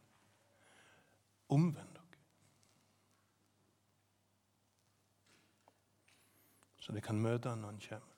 Omvend 1.49 1.89
dere. 1.97 2.03
Så 6.93 6.97
de 6.97 7.01
kan 7.01 7.21
møte 7.25 7.49
han 7.49 7.63
når 7.65 7.71
han 7.71 7.79
kommer. 7.81 8.09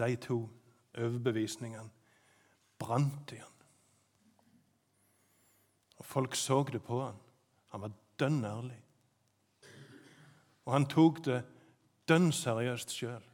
De 0.00 0.16
to 0.16 0.38
overbevisningene 0.96 1.90
brant 2.80 3.34
i 3.36 3.42
han. 3.42 3.66
Og 6.00 6.08
Folk 6.14 6.34
så 6.34 6.62
det 6.72 6.80
på 6.82 7.02
han. 7.02 7.20
Han 7.76 7.84
var 7.84 7.92
dønn 8.18 8.40
ærlig. 8.44 8.80
Og 10.64 10.72
han 10.72 10.88
tok 10.88 11.20
det 11.28 11.44
dønn 12.08 12.32
seriøst 12.32 12.96
sjøl. 12.96 13.30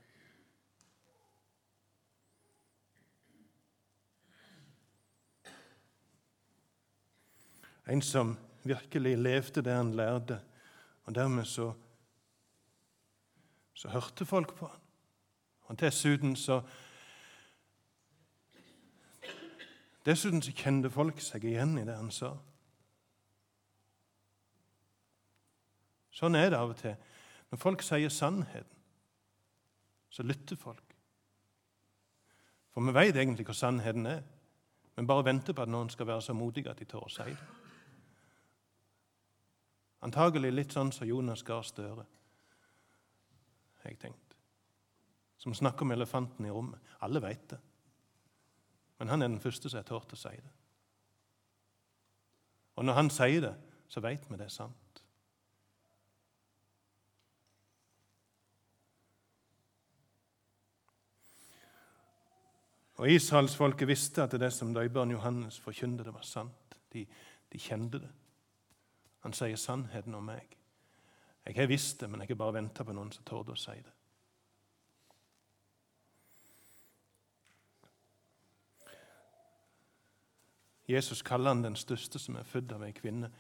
En 7.87 8.03
som 8.03 8.39
virkelig 8.65 9.17
levde 9.19 9.63
det 9.63 9.73
han 9.75 9.95
lærte, 9.95 10.41
og 11.05 11.15
dermed 11.15 11.45
så, 11.45 11.73
så 13.75 13.89
hørte 13.89 14.27
folk 14.27 14.55
på 14.55 14.67
han. 14.67 14.81
Og 15.71 15.81
Dessuten 15.81 16.37
så 16.37 16.63
Dessuten 20.07 20.41
så 20.43 20.53
kjente 20.57 20.89
folk 20.91 21.21
seg 21.21 21.45
igjen 21.45 21.75
i 21.79 21.85
det 21.85 21.93
han 21.93 22.09
sa. 22.11 22.31
Sånn 26.17 26.39
er 26.41 26.49
det 26.51 26.59
av 26.59 26.73
og 26.73 26.79
til. 26.81 26.97
Når 27.53 27.61
folk 27.61 27.85
sier 27.85 28.09
sannheten, 28.09 28.81
så 30.11 30.25
lytter 30.27 30.57
folk. 30.57 30.97
For 32.73 32.83
vi 32.87 32.97
vet 32.97 33.17
egentlig 33.17 33.47
hva 33.47 33.55
sannheten 33.55 34.09
er, 34.09 34.25
men 34.97 35.07
bare 35.07 35.29
venter 35.29 35.55
på 35.55 35.63
at 35.63 35.71
noen 35.71 35.93
skal 35.93 36.09
være 36.09 36.25
så 36.25 36.35
modige 36.35 36.73
at 36.73 36.81
de 36.81 36.89
tør 36.89 37.07
å 37.07 37.13
si 37.13 37.29
det. 37.29 37.60
Antagelig 40.07 40.53
litt 40.55 40.73
sånn 40.73 40.93
som 40.97 41.09
Jonas 41.09 41.43
Gahr 41.45 41.65
Støre, 41.67 42.07
har 43.81 43.93
jeg 43.93 44.01
tenkt. 44.01 44.37
Som 45.41 45.57
snakker 45.57 45.87
om 45.87 45.93
elefanten 45.93 46.47
i 46.47 46.53
rommet. 46.53 46.81
Alle 47.05 47.21
veit 47.25 47.47
det. 47.53 47.59
Men 49.01 49.09
han 49.09 49.23
er 49.23 49.31
den 49.33 49.41
første 49.41 49.69
som 49.69 49.81
har 49.81 49.89
tort 49.89 50.13
å 50.13 50.19
si 50.21 50.33
det. 50.37 50.53
Og 52.77 52.85
når 52.85 52.97
han 52.97 53.11
sier 53.13 53.45
det, 53.45 53.55
så 53.89 54.01
veit 54.05 54.25
vi 54.29 54.37
det 54.41 54.47
er 54.47 54.53
sant. 54.53 54.91
Og 63.01 63.09
Israelsfolket 63.09 63.89
visste 63.89 64.27
at 64.27 64.37
det 64.37 64.51
som 64.53 64.75
døperen 64.77 65.13
Johannes 65.15 65.57
forkynte, 65.61 66.05
det 66.05 66.13
var 66.13 66.25
sant. 66.29 66.77
De, 66.93 67.07
de 67.53 67.61
kjente 67.61 68.03
det. 68.03 68.11
Han 69.21 69.33
sier 69.37 69.57
sannheten 69.57 70.15
om 70.15 70.25
meg. 70.25 70.57
Jeg 71.47 71.57
har 71.57 71.67
visst 71.67 72.01
det, 72.01 72.11
men 72.11 72.21
jeg 72.21 72.29
har 72.29 72.41
bare 72.41 72.59
venta 72.61 72.85
på 72.85 72.93
noen 72.93 73.13
som 73.13 73.25
torde 73.25 73.53
å 73.53 73.59
si 73.59 73.77
det. 73.77 73.97
Jesus 80.91 81.23
kaller 81.23 81.55
han 81.55 81.63
den 81.63 81.77
største 81.79 82.19
som 82.19 82.37
er 82.37 82.49
født 82.49 82.73
av 82.75 82.83
ei 82.83 82.93
kvinne. 82.93 83.31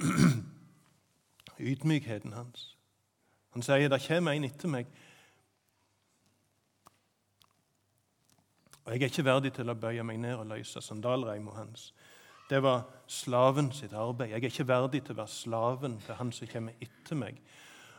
Ydmykheten 1.70 2.34
hans. 2.36 2.74
Han 3.56 3.64
sier 3.64 3.88
det 3.88 4.02
kommer 4.04 4.36
en 4.36 4.44
etter 4.44 4.68
meg, 4.68 4.90
og 8.84 8.92
jeg 8.92 9.02
er 9.02 9.10
ikke 9.10 9.24
verdig 9.26 9.50
til 9.56 9.72
å 9.72 9.74
bøye 9.74 10.04
meg 10.06 10.20
ned 10.22 10.36
og 10.38 10.46
løse 10.46 10.78
sandalreima 10.84 11.56
hans. 11.56 11.88
Det 12.50 12.62
var 12.62 12.84
slaven 13.06 13.72
sitt 13.72 13.92
arbeid. 13.92 14.30
Jeg 14.30 14.44
er 14.44 14.50
ikke 14.50 14.68
verdig 14.68 15.02
til 15.04 15.16
å 15.16 15.20
være 15.22 15.34
slaven 15.34 15.96
til 16.04 16.18
han 16.18 16.32
som 16.32 16.50
kommer 16.50 16.76
etter 16.82 17.18
meg. 17.18 17.40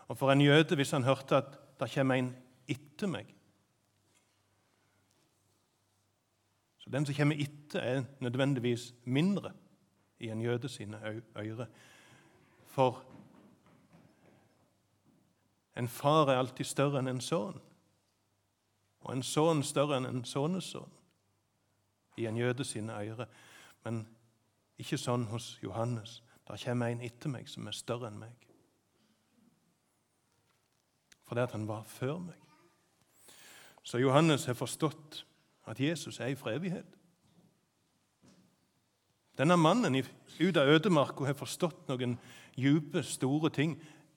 Og 0.07 0.17
For 0.17 0.31
en 0.31 0.41
jøde, 0.41 0.75
hvis 0.75 0.91
han 0.95 1.03
hørte 1.03 1.41
at 1.41 1.57
det 1.79 1.91
kommer 1.93 2.15
en 2.15 2.35
etter 2.67 3.07
meg 3.07 3.33
Så 6.87 6.91
Den 6.91 7.05
som 7.05 7.15
kommer 7.15 7.35
etter, 7.35 7.79
er 7.79 8.03
nødvendigvis 8.19 8.93
mindre 9.03 9.51
i 10.19 10.29
en 10.29 10.41
jøde 10.41 10.69
sine 10.69 10.97
øyre. 11.35 11.67
For 12.65 13.03
en 15.75 15.87
far 15.87 16.29
er 16.29 16.39
alltid 16.39 16.65
større 16.65 16.99
enn 16.99 17.11
en 17.11 17.21
sønn, 17.21 17.59
og 19.01 19.11
en 19.13 19.23
sønn 19.23 19.63
større 19.63 19.97
enn 19.97 20.07
en 20.07 20.23
sønnesønn 20.25 20.93
i 22.17 22.25
en 22.25 22.37
jøde 22.37 22.63
sine 22.63 22.95
øyre. 22.95 23.27
Men 23.83 24.07
ikke 24.77 24.99
sånn 25.01 25.25
hos 25.31 25.55
Johannes. 25.63 26.21
Der 26.47 26.59
kommer 26.61 26.91
en 26.91 27.01
etter 27.03 27.31
meg 27.31 27.49
som 27.49 27.67
er 27.67 27.75
større 27.75 28.11
enn 28.11 28.19
meg. 28.21 28.47
Fordi 31.27 31.43
at 31.43 31.55
han 31.55 31.67
var 31.67 31.83
før 31.83 32.19
meg. 32.23 32.37
Så 33.83 33.99
Johannes 33.99 34.45
har 34.45 34.55
forstått 34.55 35.23
at 35.67 35.79
Jesus 35.79 36.19
er 36.19 36.35
fra 36.39 36.53
evighet. 36.55 36.97
Denne 39.37 39.57
mannen 39.57 39.95
ut 40.39 40.57
av 40.57 40.71
ødemarka 40.71 41.27
har 41.27 41.37
forstått 41.37 41.87
noen 41.91 42.15
dype, 42.57 43.03
store 43.03 43.51
ting. 43.53 43.75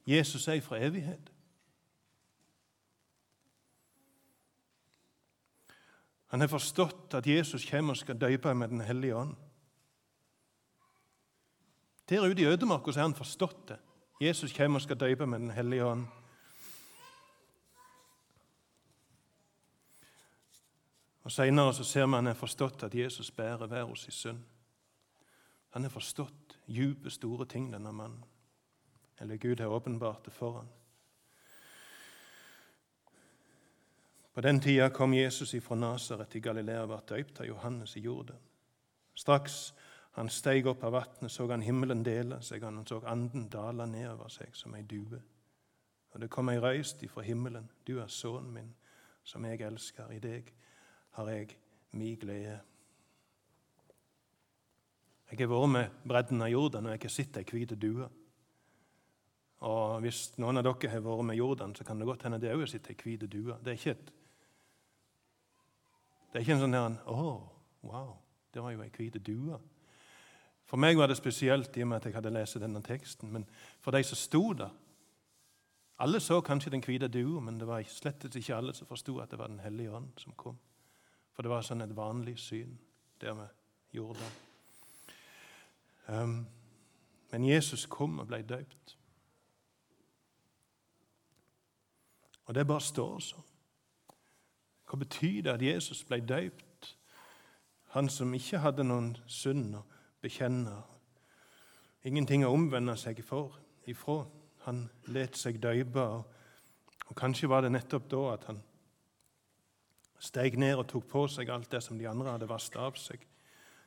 Jesus 0.08 0.48
er 0.48 0.62
fra 0.64 0.78
evighet. 0.80 1.32
Han 6.30 6.40
har 6.40 6.48
forstått 6.48 7.14
at 7.18 7.26
Jesus 7.26 7.66
kommer 7.66 7.96
og 7.96 8.00
skal 8.00 8.18
døpe 8.18 8.54
med 8.54 8.68
Den 8.68 8.80
hellige 8.80 9.16
ånd. 9.16 9.34
Der 12.10 12.26
ute 12.26 12.42
i 12.42 12.44
ødemarka 12.44 12.90
har 12.90 13.02
han 13.02 13.14
forstått 13.14 13.68
det. 13.68 13.76
Jesus 14.20 14.52
kommer 14.52 14.78
og 14.78 14.82
skal 14.82 15.00
døpe 15.00 15.26
med 15.26 15.38
Den 15.38 15.50
hellige 15.50 15.84
ånd. 15.84 16.06
Og 21.22 21.32
Senere 21.32 21.74
så 21.74 21.84
ser 21.84 22.06
vi 22.06 22.14
han 22.14 22.26
har 22.26 22.34
forstått 22.34 22.82
at 22.82 22.94
Jesus 22.94 23.30
bærer 23.30 23.66
hver 23.66 23.84
hos 23.84 24.00
sin 24.00 24.12
synd. 24.12 24.38
Han 25.70 25.82
har 25.82 25.90
forstått 25.90 26.58
dype, 26.66 27.10
store 27.10 27.46
ting, 27.46 27.72
denne 27.72 27.92
mannen. 27.92 28.24
Eller 29.20 29.36
Gud 29.36 29.60
har 29.60 29.66
åpenbart 29.66 30.24
det 30.24 30.32
for 30.32 30.52
ham. 30.52 30.68
På 34.34 34.40
den 34.40 34.60
tida 34.60 34.88
kom 34.88 35.14
Jesus 35.14 35.54
ifra 35.54 35.74
Nasaret 35.74 36.28
til 36.28 36.42
Galilea 36.42 36.82
og 36.82 36.88
ble 36.88 37.00
døypt 37.08 37.40
av 37.40 37.46
Johannes 37.46 37.96
i 37.96 38.00
Jordan. 38.00 38.38
Straks 39.14 39.74
han 40.18 40.28
steig 40.28 40.66
opp 40.66 40.82
av 40.84 40.92
vannet, 40.92 41.30
så 41.30 41.46
han 41.50 41.62
himmelen 41.62 42.02
dele 42.04 42.40
seg, 42.42 42.64
han 42.66 42.86
så 42.86 43.00
anden 43.06 43.48
dale 43.50 43.86
nedover 43.86 44.28
seg 44.32 44.56
som 44.58 44.74
ei 44.74 44.82
due. 44.82 45.20
Og 46.10 46.20
det 46.20 46.30
kom 46.30 46.50
ei 46.50 46.58
røyst 46.58 47.02
ifra 47.06 47.22
himmelen. 47.22 47.70
Du 47.86 48.00
er 48.00 48.10
sønnen 48.10 48.50
min, 48.52 48.72
som 49.24 49.44
jeg 49.46 49.62
elsker. 49.62 50.10
I 50.10 50.18
deg 50.18 50.50
har 51.18 51.30
jeg 51.30 51.54
mi 51.92 52.16
glede. 52.18 52.58
Jeg 55.30 55.38
har 55.44 55.52
vært 55.52 55.70
med 55.70 56.00
bredden 56.08 56.42
av 56.42 56.50
Jordan, 56.50 56.88
og 56.88 56.96
jeg 56.96 57.04
har 57.04 57.14
sett 57.14 57.38
ei 57.38 57.46
hvit 57.46 57.76
due. 57.78 58.08
Og 59.60 60.00
Hvis 60.02 60.32
noen 60.42 60.58
av 60.58 60.66
dere 60.66 60.90
har 60.90 61.04
vært 61.04 61.26
med 61.28 61.38
Jordan, 61.38 61.74
så 61.76 61.84
kan 61.84 62.00
det 62.00 62.08
godt 62.08 62.24
hende 62.26 62.40
det 62.42 62.56
òg 62.56 62.66
sett 62.68 62.90
ei 62.90 62.98
hvit 62.98 63.30
due. 63.30 63.54
Det 63.62 63.74
er 63.74 63.78
ikke 63.78 63.94
et 63.94 64.16
det 66.30 66.38
er 66.38 66.44
ikke 66.44 66.54
en 66.54 66.60
sånn 66.62 66.74
her, 66.78 66.90
'Å, 67.10 67.10
oh, 67.10 67.48
wow, 67.82 68.18
det 68.54 68.62
var 68.62 68.70
jo 68.70 68.82
ei 68.82 68.90
hvit 68.94 69.16
due'. 69.26 69.58
For 70.70 70.78
meg 70.78 70.98
var 70.98 71.10
det 71.10 71.16
spesielt 71.18 71.76
i 71.76 71.82
og 71.82 71.88
med 71.90 71.96
at 71.96 72.04
jeg 72.06 72.14
hadde 72.14 72.30
lest 72.30 72.60
denne 72.62 72.82
teksten. 72.82 73.32
Men 73.32 73.46
for 73.82 73.90
de 73.90 74.04
som 74.06 74.16
sto 74.16 74.52
der 74.52 74.70
Alle 76.00 76.20
så 76.20 76.40
kanskje 76.40 76.70
den 76.70 76.80
hvite 76.80 77.08
dua, 77.08 77.40
men 77.40 77.58
det 77.60 77.66
var 77.68 77.82
slett 77.84 78.24
ikke 78.36 78.54
alle 78.56 78.72
som 78.74 78.86
forsto 78.86 79.18
at 79.18 79.30
det 79.30 79.38
var 79.38 79.46
Den 79.46 79.60
hellige 79.60 79.90
ånd 79.92 80.08
som 80.16 80.32
kom. 80.32 80.58
For 81.32 81.42
det 81.42 81.50
var 81.50 81.62
sånn 81.62 81.82
et 81.82 81.96
vanlig 81.96 82.38
syn 82.38 82.78
der 83.20 83.34
vi 83.34 83.44
gjorde 83.98 84.18
det. 84.18 84.30
Um, 86.08 86.46
men 87.32 87.44
Jesus 87.44 87.86
kom 87.86 88.18
og 88.18 88.26
ble 88.26 88.40
døpt. 88.42 88.96
Og 92.46 92.54
det 92.54 92.66
bare 92.66 92.80
står 92.80 93.20
sånn. 93.20 93.46
Hva 94.88 94.98
betyr 94.98 95.42
det 95.42 95.52
at 95.52 95.62
Jesus 95.62 96.00
ble 96.04 96.22
døpt? 96.24 96.94
Han 97.92 98.08
som 98.08 98.34
ikke 98.34 98.58
hadde 98.58 98.88
noen 98.88 99.12
synd 99.26 99.76
bekjenne, 100.22 100.74
ingenting 102.04 102.44
å 102.44 102.52
omvende 102.54 102.96
seg 103.00 103.22
for, 103.24 103.56
ifra. 103.88 104.24
Han 104.66 104.84
let 105.14 105.38
seg 105.40 105.60
døype, 105.62 106.02
og, 106.04 107.16
kanskje 107.16 107.48
var 107.50 107.64
det 107.64 107.72
nettopp 107.72 108.04
da 108.12 108.18
at 108.34 108.44
han 108.46 108.60
steg 110.20 110.58
ned 110.60 110.76
og 110.78 110.86
tok 110.86 111.08
på 111.10 111.24
seg 111.32 111.48
alt 111.50 111.70
det 111.72 111.80
som 111.82 111.98
de 111.98 112.06
andre 112.06 112.36
hadde 112.36 112.48
vasket 112.48 112.78
av 112.78 112.98
seg. 113.00 113.24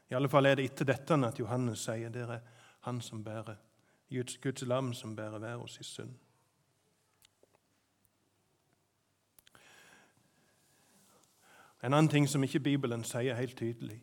I 0.09 0.17
alle 0.17 0.29
fall 0.29 0.49
er 0.49 0.57
det 0.57 0.65
etter 0.67 0.89
dette 0.89 1.15
at 1.15 1.39
Johannes 1.39 1.85
sier 1.85 2.11
det 2.11 2.25
er 2.25 2.41
han 2.83 2.99
som 3.01 3.23
bærer, 3.23 3.55
Guds, 4.11 4.37
Guds 4.37 4.65
lam 4.67 4.91
som 4.93 5.15
bærer 5.15 5.67
sin 5.71 5.87
synd. 5.87 6.17
En 11.83 11.93
annen 11.93 12.09
ting 12.09 12.27
som 12.29 12.43
ikke 12.43 12.59
Bibelen 12.63 13.03
sier 13.03 13.35
helt 13.35 13.57
tydelig. 13.57 14.01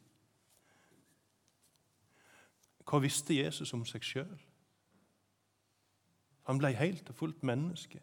Hva 2.90 2.98
visste 2.98 3.37
Jesus 3.37 3.70
om 3.76 3.85
seg 3.87 4.03
sjøl? 4.03 4.38
Han 6.50 6.59
ble 6.59 6.72
helt 6.74 7.07
og 7.12 7.14
fullt 7.14 7.44
menneske. 7.46 8.00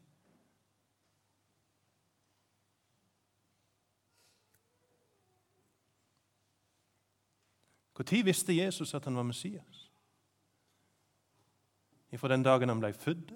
Når 7.97 8.23
visste 8.23 8.55
Jesus 8.55 8.93
at 8.93 9.09
han 9.09 9.15
var 9.15 9.27
Messias? 9.27 9.83
Fra 12.17 12.31
den 12.31 12.43
dagen 12.43 12.69
han 12.69 12.79
ble 12.79 12.93
født? 12.93 13.33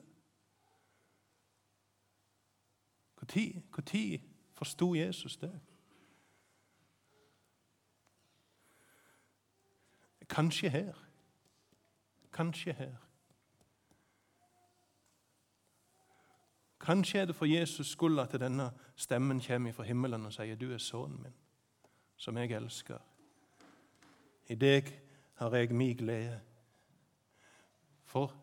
Når 3.22 4.22
forsto 4.56 4.94
Jesus 4.96 5.38
det? 5.38 5.54
Kanskje 10.30 10.70
her. 10.70 11.11
Kanskje 12.32 12.74
her. 12.74 12.96
Kanskje 16.80 17.20
er 17.20 17.26
det 17.26 17.36
for 17.36 17.46
Jesus 17.46 17.88
skyld 17.88 18.20
at 18.20 18.40
denne 18.40 18.72
stemmen 18.96 19.42
kommer 19.42 19.72
fra 19.72 19.84
himmelen 19.84 20.26
og 20.26 20.34
sier 20.34 20.56
'Du 20.56 20.74
er 20.74 20.78
sønnen 20.78 21.22
min, 21.24 21.34
som 22.18 22.38
jeg 22.38 22.52
elsker'. 22.52 23.02
I 24.48 24.56
deg 24.56 25.02
har 25.34 25.56
jeg 25.56 25.76
min 25.76 25.98
glede. 25.98 26.42
For 28.04 28.36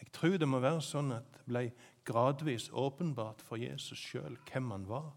jeg 0.00 0.12
tror 0.12 0.36
det 0.36 0.48
må 0.48 0.58
være 0.58 0.82
sånn 0.82 1.12
at 1.12 1.24
det 1.32 1.44
ble 1.46 1.72
gradvis 2.04 2.70
åpenbart 2.72 3.42
for 3.42 3.56
Jesus 3.56 3.98
sjøl 3.98 4.36
hvem 4.52 4.70
han 4.70 4.88
var. 4.88 5.16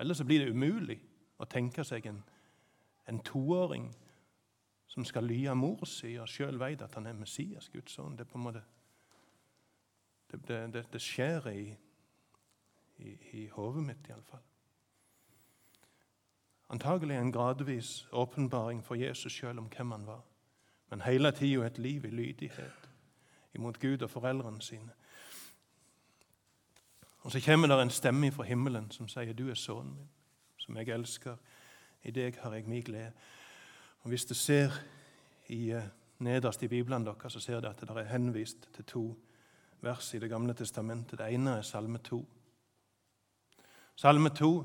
Ellers 0.00 0.22
blir 0.24 0.44
det 0.44 0.54
umulig 0.54 1.00
å 1.38 1.44
tenke 1.44 1.84
seg 1.84 2.06
en, 2.06 2.22
en 3.08 3.18
toåring 3.18 3.90
som 4.90 5.04
skal 5.04 5.24
lye 5.24 5.54
mor 5.54 5.84
si, 5.86 6.16
og 6.18 6.28
sjøl 6.28 6.58
veit 6.58 6.82
at 6.82 6.94
han 6.98 7.06
er 7.06 7.14
Messias, 7.14 7.68
Guds 7.70 7.94
sønn. 7.94 8.16
Det, 8.18 8.26
på 8.28 8.38
en 8.38 8.44
måte, 8.44 8.62
det, 10.32 10.42
det, 10.74 10.84
det 10.92 11.02
skjer 11.02 11.46
i, 11.52 11.66
i, 12.98 13.12
i 13.38 13.46
hodet 13.54 13.84
mitt, 13.86 14.08
iallfall. 14.10 14.42
Antagelig 16.70 17.16
en 17.16 17.32
gradvis 17.32 18.08
åpenbaring 18.12 18.82
for 18.86 18.98
Jesus 18.98 19.32
sjøl 19.32 19.58
om 19.58 19.70
hvem 19.70 19.90
han 19.94 20.06
var, 20.06 20.22
men 20.90 21.06
hele 21.06 21.30
tida 21.34 21.66
et 21.66 21.78
liv 21.78 22.04
i 22.04 22.10
lydighet 22.10 22.90
imot 23.54 23.78
Gud 23.78 24.02
og 24.02 24.10
foreldrene 24.10 24.62
sine. 24.62 24.90
Og 27.20 27.32
Så 27.32 27.40
kommer 27.44 27.68
det 27.68 27.82
en 27.82 27.90
stemme 27.90 28.30
fra 28.32 28.42
himmelen 28.42 28.90
som 28.90 29.08
sier, 29.08 29.32
'Du 29.32 29.50
er 29.50 29.54
sønnen 29.54 29.94
min, 29.94 30.08
som 30.56 30.76
jeg 30.76 30.88
elsker. 30.88 31.36
I 32.02 32.10
deg 32.10 32.38
har 32.38 32.54
jeg 32.54 32.66
min 32.66 32.82
glede.' 32.82 33.12
Og 34.00 34.08
Hvis 34.08 34.24
du 34.24 34.34
ser 34.34 34.70
i, 35.48 35.74
uh, 35.74 35.82
nederst 36.18 36.62
i 36.62 36.68
Bibelen 36.68 37.06
deres, 37.06 37.32
så 37.32 37.40
ser 37.40 37.60
du 37.60 37.68
at 37.68 37.80
det 37.80 37.90
er 37.90 38.02
henvist 38.02 38.68
til 38.74 38.84
to 38.84 39.18
vers 39.80 40.14
i 40.14 40.18
Det 40.18 40.30
gamle 40.30 40.54
testamentet. 40.54 41.18
Det 41.18 41.34
ene 41.34 41.50
er 41.50 41.62
Salme 41.62 41.98
2. 41.98 42.28
Salme 43.96 44.28
2 44.28 44.64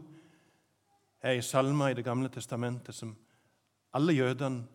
er 1.22 1.32
en 1.32 1.42
salme 1.42 1.92
i 1.92 1.94
Det 1.94 2.04
gamle 2.04 2.30
testamentet 2.30 2.96
som 2.96 3.16
alle 3.94 4.14
jødene 4.14 4.68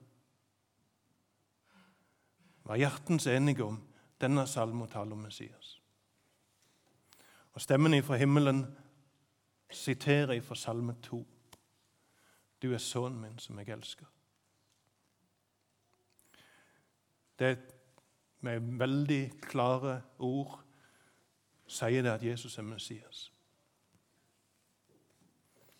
var 2.64 2.76
hjertens 2.76 3.26
enige 3.26 3.64
om. 3.64 3.82
Denne 4.20 4.46
salmen 4.46 4.88
taler 4.88 5.12
om 5.12 5.18
Messias. 5.18 5.80
Og 7.52 7.60
Stemmen 7.60 8.02
fra 8.02 8.16
himmelen 8.16 8.66
siterer 9.70 10.40
fra 10.40 10.54
Salme 10.54 10.94
2. 11.02 11.26
Du 12.62 12.72
er 12.72 12.78
sønnen 12.78 13.20
min, 13.20 13.38
som 13.38 13.58
jeg 13.58 13.68
elsker. 13.68 14.06
Det 17.40 17.58
med 18.40 18.60
veldig 18.60 19.22
klare 19.42 20.02
ord 20.18 20.58
sier 21.70 22.02
det 22.02 22.12
at 22.12 22.24
Jesus 22.24 22.58
er 22.58 22.66
Messias. 22.66 23.32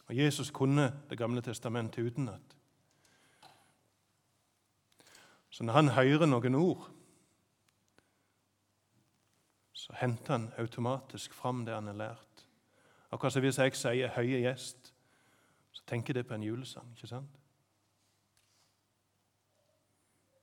Og 0.08 0.16
Jesus 0.16 0.50
kunne 0.50 0.92
Det 1.10 1.18
gamle 1.18 1.42
testamentet 1.42 2.06
utenat. 2.06 2.56
Så 5.50 5.64
når 5.64 5.72
han 5.72 5.88
hører 5.88 6.26
noen 6.26 6.54
ord, 6.54 6.90
så 9.72 9.92
henter 9.98 10.32
han 10.32 10.52
automatisk 10.58 11.34
fram 11.34 11.64
det 11.64 11.74
han 11.74 11.86
har 11.86 11.94
lært. 11.94 12.46
Akkurat 13.12 13.32
som 13.32 13.42
hvis 13.42 13.58
jeg 13.58 13.76
sier 13.76 14.08
'høye 14.08 14.40
gjest', 14.40 14.92
så 15.72 15.82
tenker 15.86 16.14
det 16.14 16.26
på 16.26 16.34
en 16.34 16.42
julesang. 16.42 16.90
ikke 16.90 17.06
sant? 17.06 17.39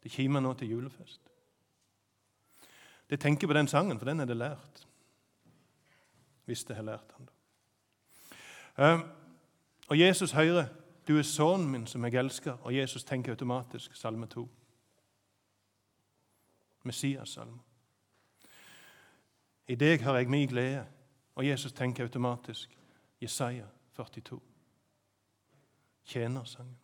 Det 0.08 0.14
kimer 0.16 0.40
nå 0.40 0.54
til 0.54 0.70
julefest. 0.70 1.22
Det 3.10 3.20
tenker 3.20 3.48
på 3.48 3.54
den 3.54 3.68
sangen, 3.68 4.00
for 4.00 4.06
den 4.06 4.20
er 4.20 4.26
det 4.26 4.38
lært. 4.38 4.88
Hvis 6.46 6.64
det 6.64 6.76
har 6.76 6.84
lært 6.84 7.12
han 7.18 7.28
da. 7.28 7.34
Um, 8.94 9.04
og 9.88 10.00
Jesus 10.00 10.32
hører 10.32 10.66
'Du 11.08 11.18
er 11.18 11.22
sønnen 11.22 11.68
min, 11.68 11.88
som 11.88 12.06
jeg 12.06 12.14
elsker', 12.14 12.58
og 12.62 12.76
Jesus 12.76 13.04
tenker 13.04 13.32
automatisk 13.32 13.96
Salme 13.96 14.26
2. 14.26 14.50
Messias-salme. 16.84 17.60
I 19.68 19.76
deg 19.76 20.04
har 20.04 20.16
jeg 20.18 20.30
min 20.30 20.48
glede. 20.48 20.86
Og 21.36 21.48
Jesus 21.48 21.74
tenker 21.74 22.04
automatisk 22.04 22.80
Jesaja 23.22 23.66
42. 23.96 24.42
Tjenersangen. 26.06 26.78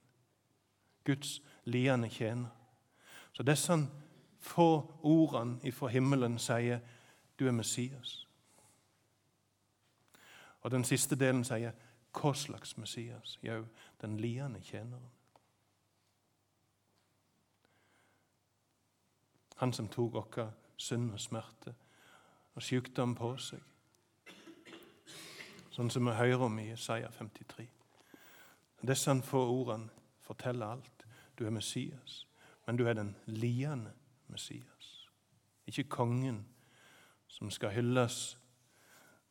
Guds 1.04 1.42
liende 1.64 2.10
tjener. 2.10 2.63
Så 3.34 3.44
disse 3.44 3.78
få 4.40 4.68
ordene 5.04 5.72
fra 5.72 5.88
himmelen 5.88 6.38
sier 6.40 6.80
du 7.40 7.48
er 7.48 7.52
Messias. 7.52 8.28
Og 10.62 10.72
den 10.72 10.84
siste 10.84 11.16
delen 11.16 11.44
sier 11.44 11.74
hva 12.14 12.34
slags 12.38 12.78
Messias? 12.78 13.40
Jo, 13.44 13.66
den 14.02 14.18
liende 14.18 14.62
tjeneren. 14.62 15.10
Han 19.56 19.74
som 19.74 19.88
tok 19.88 20.14
vår 20.14 20.52
synd 20.78 21.12
og 21.14 21.20
smerte 21.20 21.74
og 22.54 22.64
sykdom 22.64 23.16
på 23.16 23.36
seg. 23.42 23.62
Sånn 25.74 25.90
som 25.90 26.06
vi 26.06 26.14
hører 26.14 26.46
om 26.46 26.60
i 26.62 26.70
Isaiah 26.74 27.12
53. 27.18 27.66
Disse 28.86 29.16
få 29.26 29.42
ordene 29.50 29.90
forteller 30.22 30.76
alt. 30.76 31.06
Du 31.40 31.46
er 31.48 31.56
Messias, 31.56 32.28
men 32.66 32.78
du 32.78 32.86
er 32.88 32.94
den 32.94 33.16
liende 33.26 33.94
Messias. 34.28 35.10
Ikke 35.68 35.84
kongen 35.84 36.46
som 37.28 37.52
skal 37.52 37.74
hylles 37.76 38.38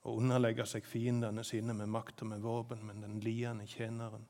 og 0.03 0.17
underlegge 0.17 0.67
seg 0.67 0.87
fiendene 0.87 1.45
sine 1.45 1.75
med 1.75 1.87
makt 1.87 2.23
og 2.23 2.33
med 2.33 2.43
våpen, 2.43 2.87
men 2.87 3.03
den 3.03 3.21
liende 3.21 3.67
tjeneren 3.67 4.27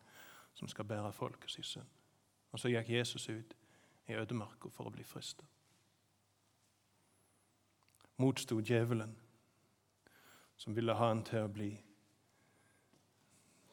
som 0.54 0.68
skal 0.68 0.84
bære 0.84 1.12
folkets 1.12 1.58
synd. 1.62 1.88
Og 2.52 2.60
så 2.60 2.68
gikk 2.68 2.90
Jesus 2.90 3.28
ut 3.28 3.56
i 4.08 4.18
ødemarka 4.18 4.68
for 4.68 4.90
å 4.90 4.94
bli 4.94 5.04
frista 5.06 5.46
motsto 8.22 8.60
djevelen, 8.60 9.16
som 10.56 10.74
ville 10.74 10.94
ha 10.94 11.08
han 11.08 11.24
til 11.26 11.46
å 11.46 11.50
bli 11.52 11.72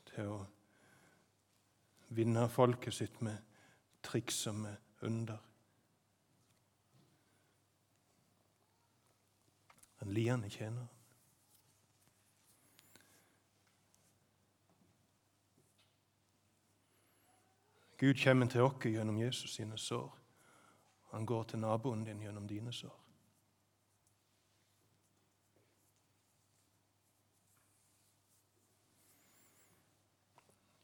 Til 0.10 0.26
å 0.26 0.38
vinne 2.18 2.48
folket 2.50 2.96
sitt 2.98 3.20
med 3.22 3.38
triks 4.04 4.40
og 4.50 4.56
med 4.64 4.89
under. 5.02 5.38
Den 10.00 10.12
liende 10.14 10.50
tjeneren. 10.50 10.90
Gud 18.00 18.14
kommer 18.24 18.48
til 18.48 18.62
oss 18.62 18.86
gjennom 18.86 19.18
Jesus 19.20 19.54
sine 19.54 19.78
sår. 19.78 20.18
Han 21.12 21.26
går 21.26 21.44
til 21.44 21.60
naboen 21.60 22.06
din 22.06 22.22
gjennom 22.22 22.48
dine 22.48 22.72
sår. 22.74 22.96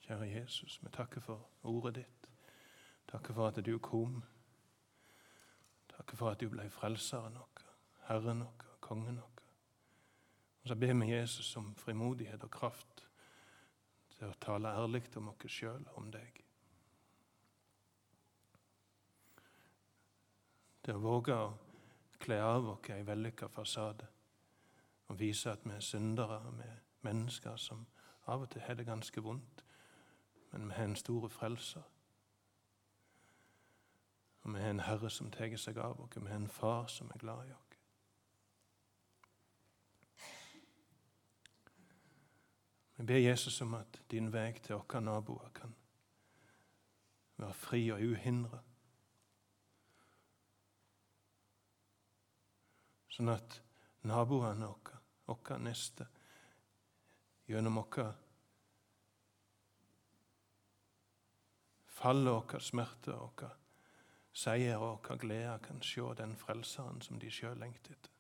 Kjære 0.06 0.28
Jesus, 0.30 0.84
vi 0.84 0.90
takker 0.90 1.22
for 1.22 1.48
ordet 1.64 1.96
ditt. 1.96 2.25
Takker 3.16 3.34
for 3.34 3.48
at 3.48 3.66
du 3.66 3.78
kom. 3.80 4.24
Takker 5.88 6.18
for 6.18 6.34
at 6.36 6.42
du 6.42 6.50
ble 6.52 6.66
frelseren 6.70 7.38
vår, 7.40 7.62
Herren 8.10 8.44
vår, 8.44 8.66
kongen 8.84 9.22
vår. 9.22 9.44
Og 10.64 10.68
så 10.68 10.76
ber 10.76 10.94
vi 11.00 11.12
Jesus 11.14 11.56
om 11.56 11.70
frimodighet 11.80 12.44
og 12.44 12.52
kraft 12.52 13.06
til 14.18 14.28
å 14.28 14.40
tale 14.42 14.74
ærlig 14.76 15.06
om 15.16 15.30
oss 15.32 15.48
sjøl, 15.48 15.86
om 15.96 16.12
deg. 16.12 16.42
Til 20.84 21.00
å 21.00 21.04
våge 21.06 21.40
å 21.40 21.54
kle 22.20 22.42
av 22.44 22.68
oss 22.74 22.90
ei 22.92 23.04
vellykka 23.08 23.48
fasade 23.48 24.12
og 25.08 25.20
vise 25.20 25.54
at 25.56 25.64
vi 25.64 25.72
er 25.78 25.86
syndere, 25.86 26.42
vi 26.58 26.68
er 26.68 26.84
mennesker 27.08 27.56
som 27.56 27.86
av 28.28 28.42
og 28.42 28.52
til 28.52 28.68
har 28.68 28.76
det 28.76 28.90
ganske 28.90 29.22
vondt 29.22 29.66
men 30.56 30.68
vi 30.68 30.74
har 30.74 30.84
en 30.84 30.96
stor 30.96 31.28
frelser. 31.28 31.84
Og 34.46 34.54
vi 34.54 34.60
har 34.62 34.70
en 34.70 34.80
Herre 34.80 35.10
som 35.10 35.32
tar 35.34 35.56
seg 35.58 35.78
av 35.82 36.02
oss, 36.04 36.18
vi 36.22 36.30
har 36.30 36.38
en 36.38 36.50
far 36.50 36.86
som 36.88 37.10
er 37.10 37.18
glad 37.18 37.48
i 37.48 37.54
oss. 37.54 37.62
Vi 42.96 43.04
ber 43.04 43.18
Jesus 43.18 43.58
om 43.62 43.74
at 43.74 43.98
din 44.12 44.30
vei 44.32 44.52
til 44.62 44.78
våre 44.78 45.02
naboer 45.02 45.50
kan 45.58 45.74
være 47.42 47.58
fri 47.58 47.82
og 47.92 48.06
uhindra. 48.06 48.62
Sånn 53.18 53.34
at 53.34 53.60
naboene 54.06 54.70
våre, 54.70 55.02
våre 55.26 55.60
neste, 55.66 56.06
gjennom 57.50 57.82
våre 57.82 58.12
fallet 61.98 62.34
vår, 62.36 62.60
smerte 62.62 63.18
vår, 63.18 63.65
seier 64.36 64.82
og 64.84 65.00
hva 65.08 65.16
glede 65.20 65.56
kan 65.64 65.82
se 65.82 66.04
den 66.20 66.36
frelseren 66.36 67.02
som 67.02 67.20
de 67.20 67.32
sjøl 67.32 67.58
lengter 67.60 67.96
etter. 67.96 68.12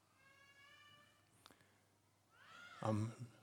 Amen. 2.86 3.35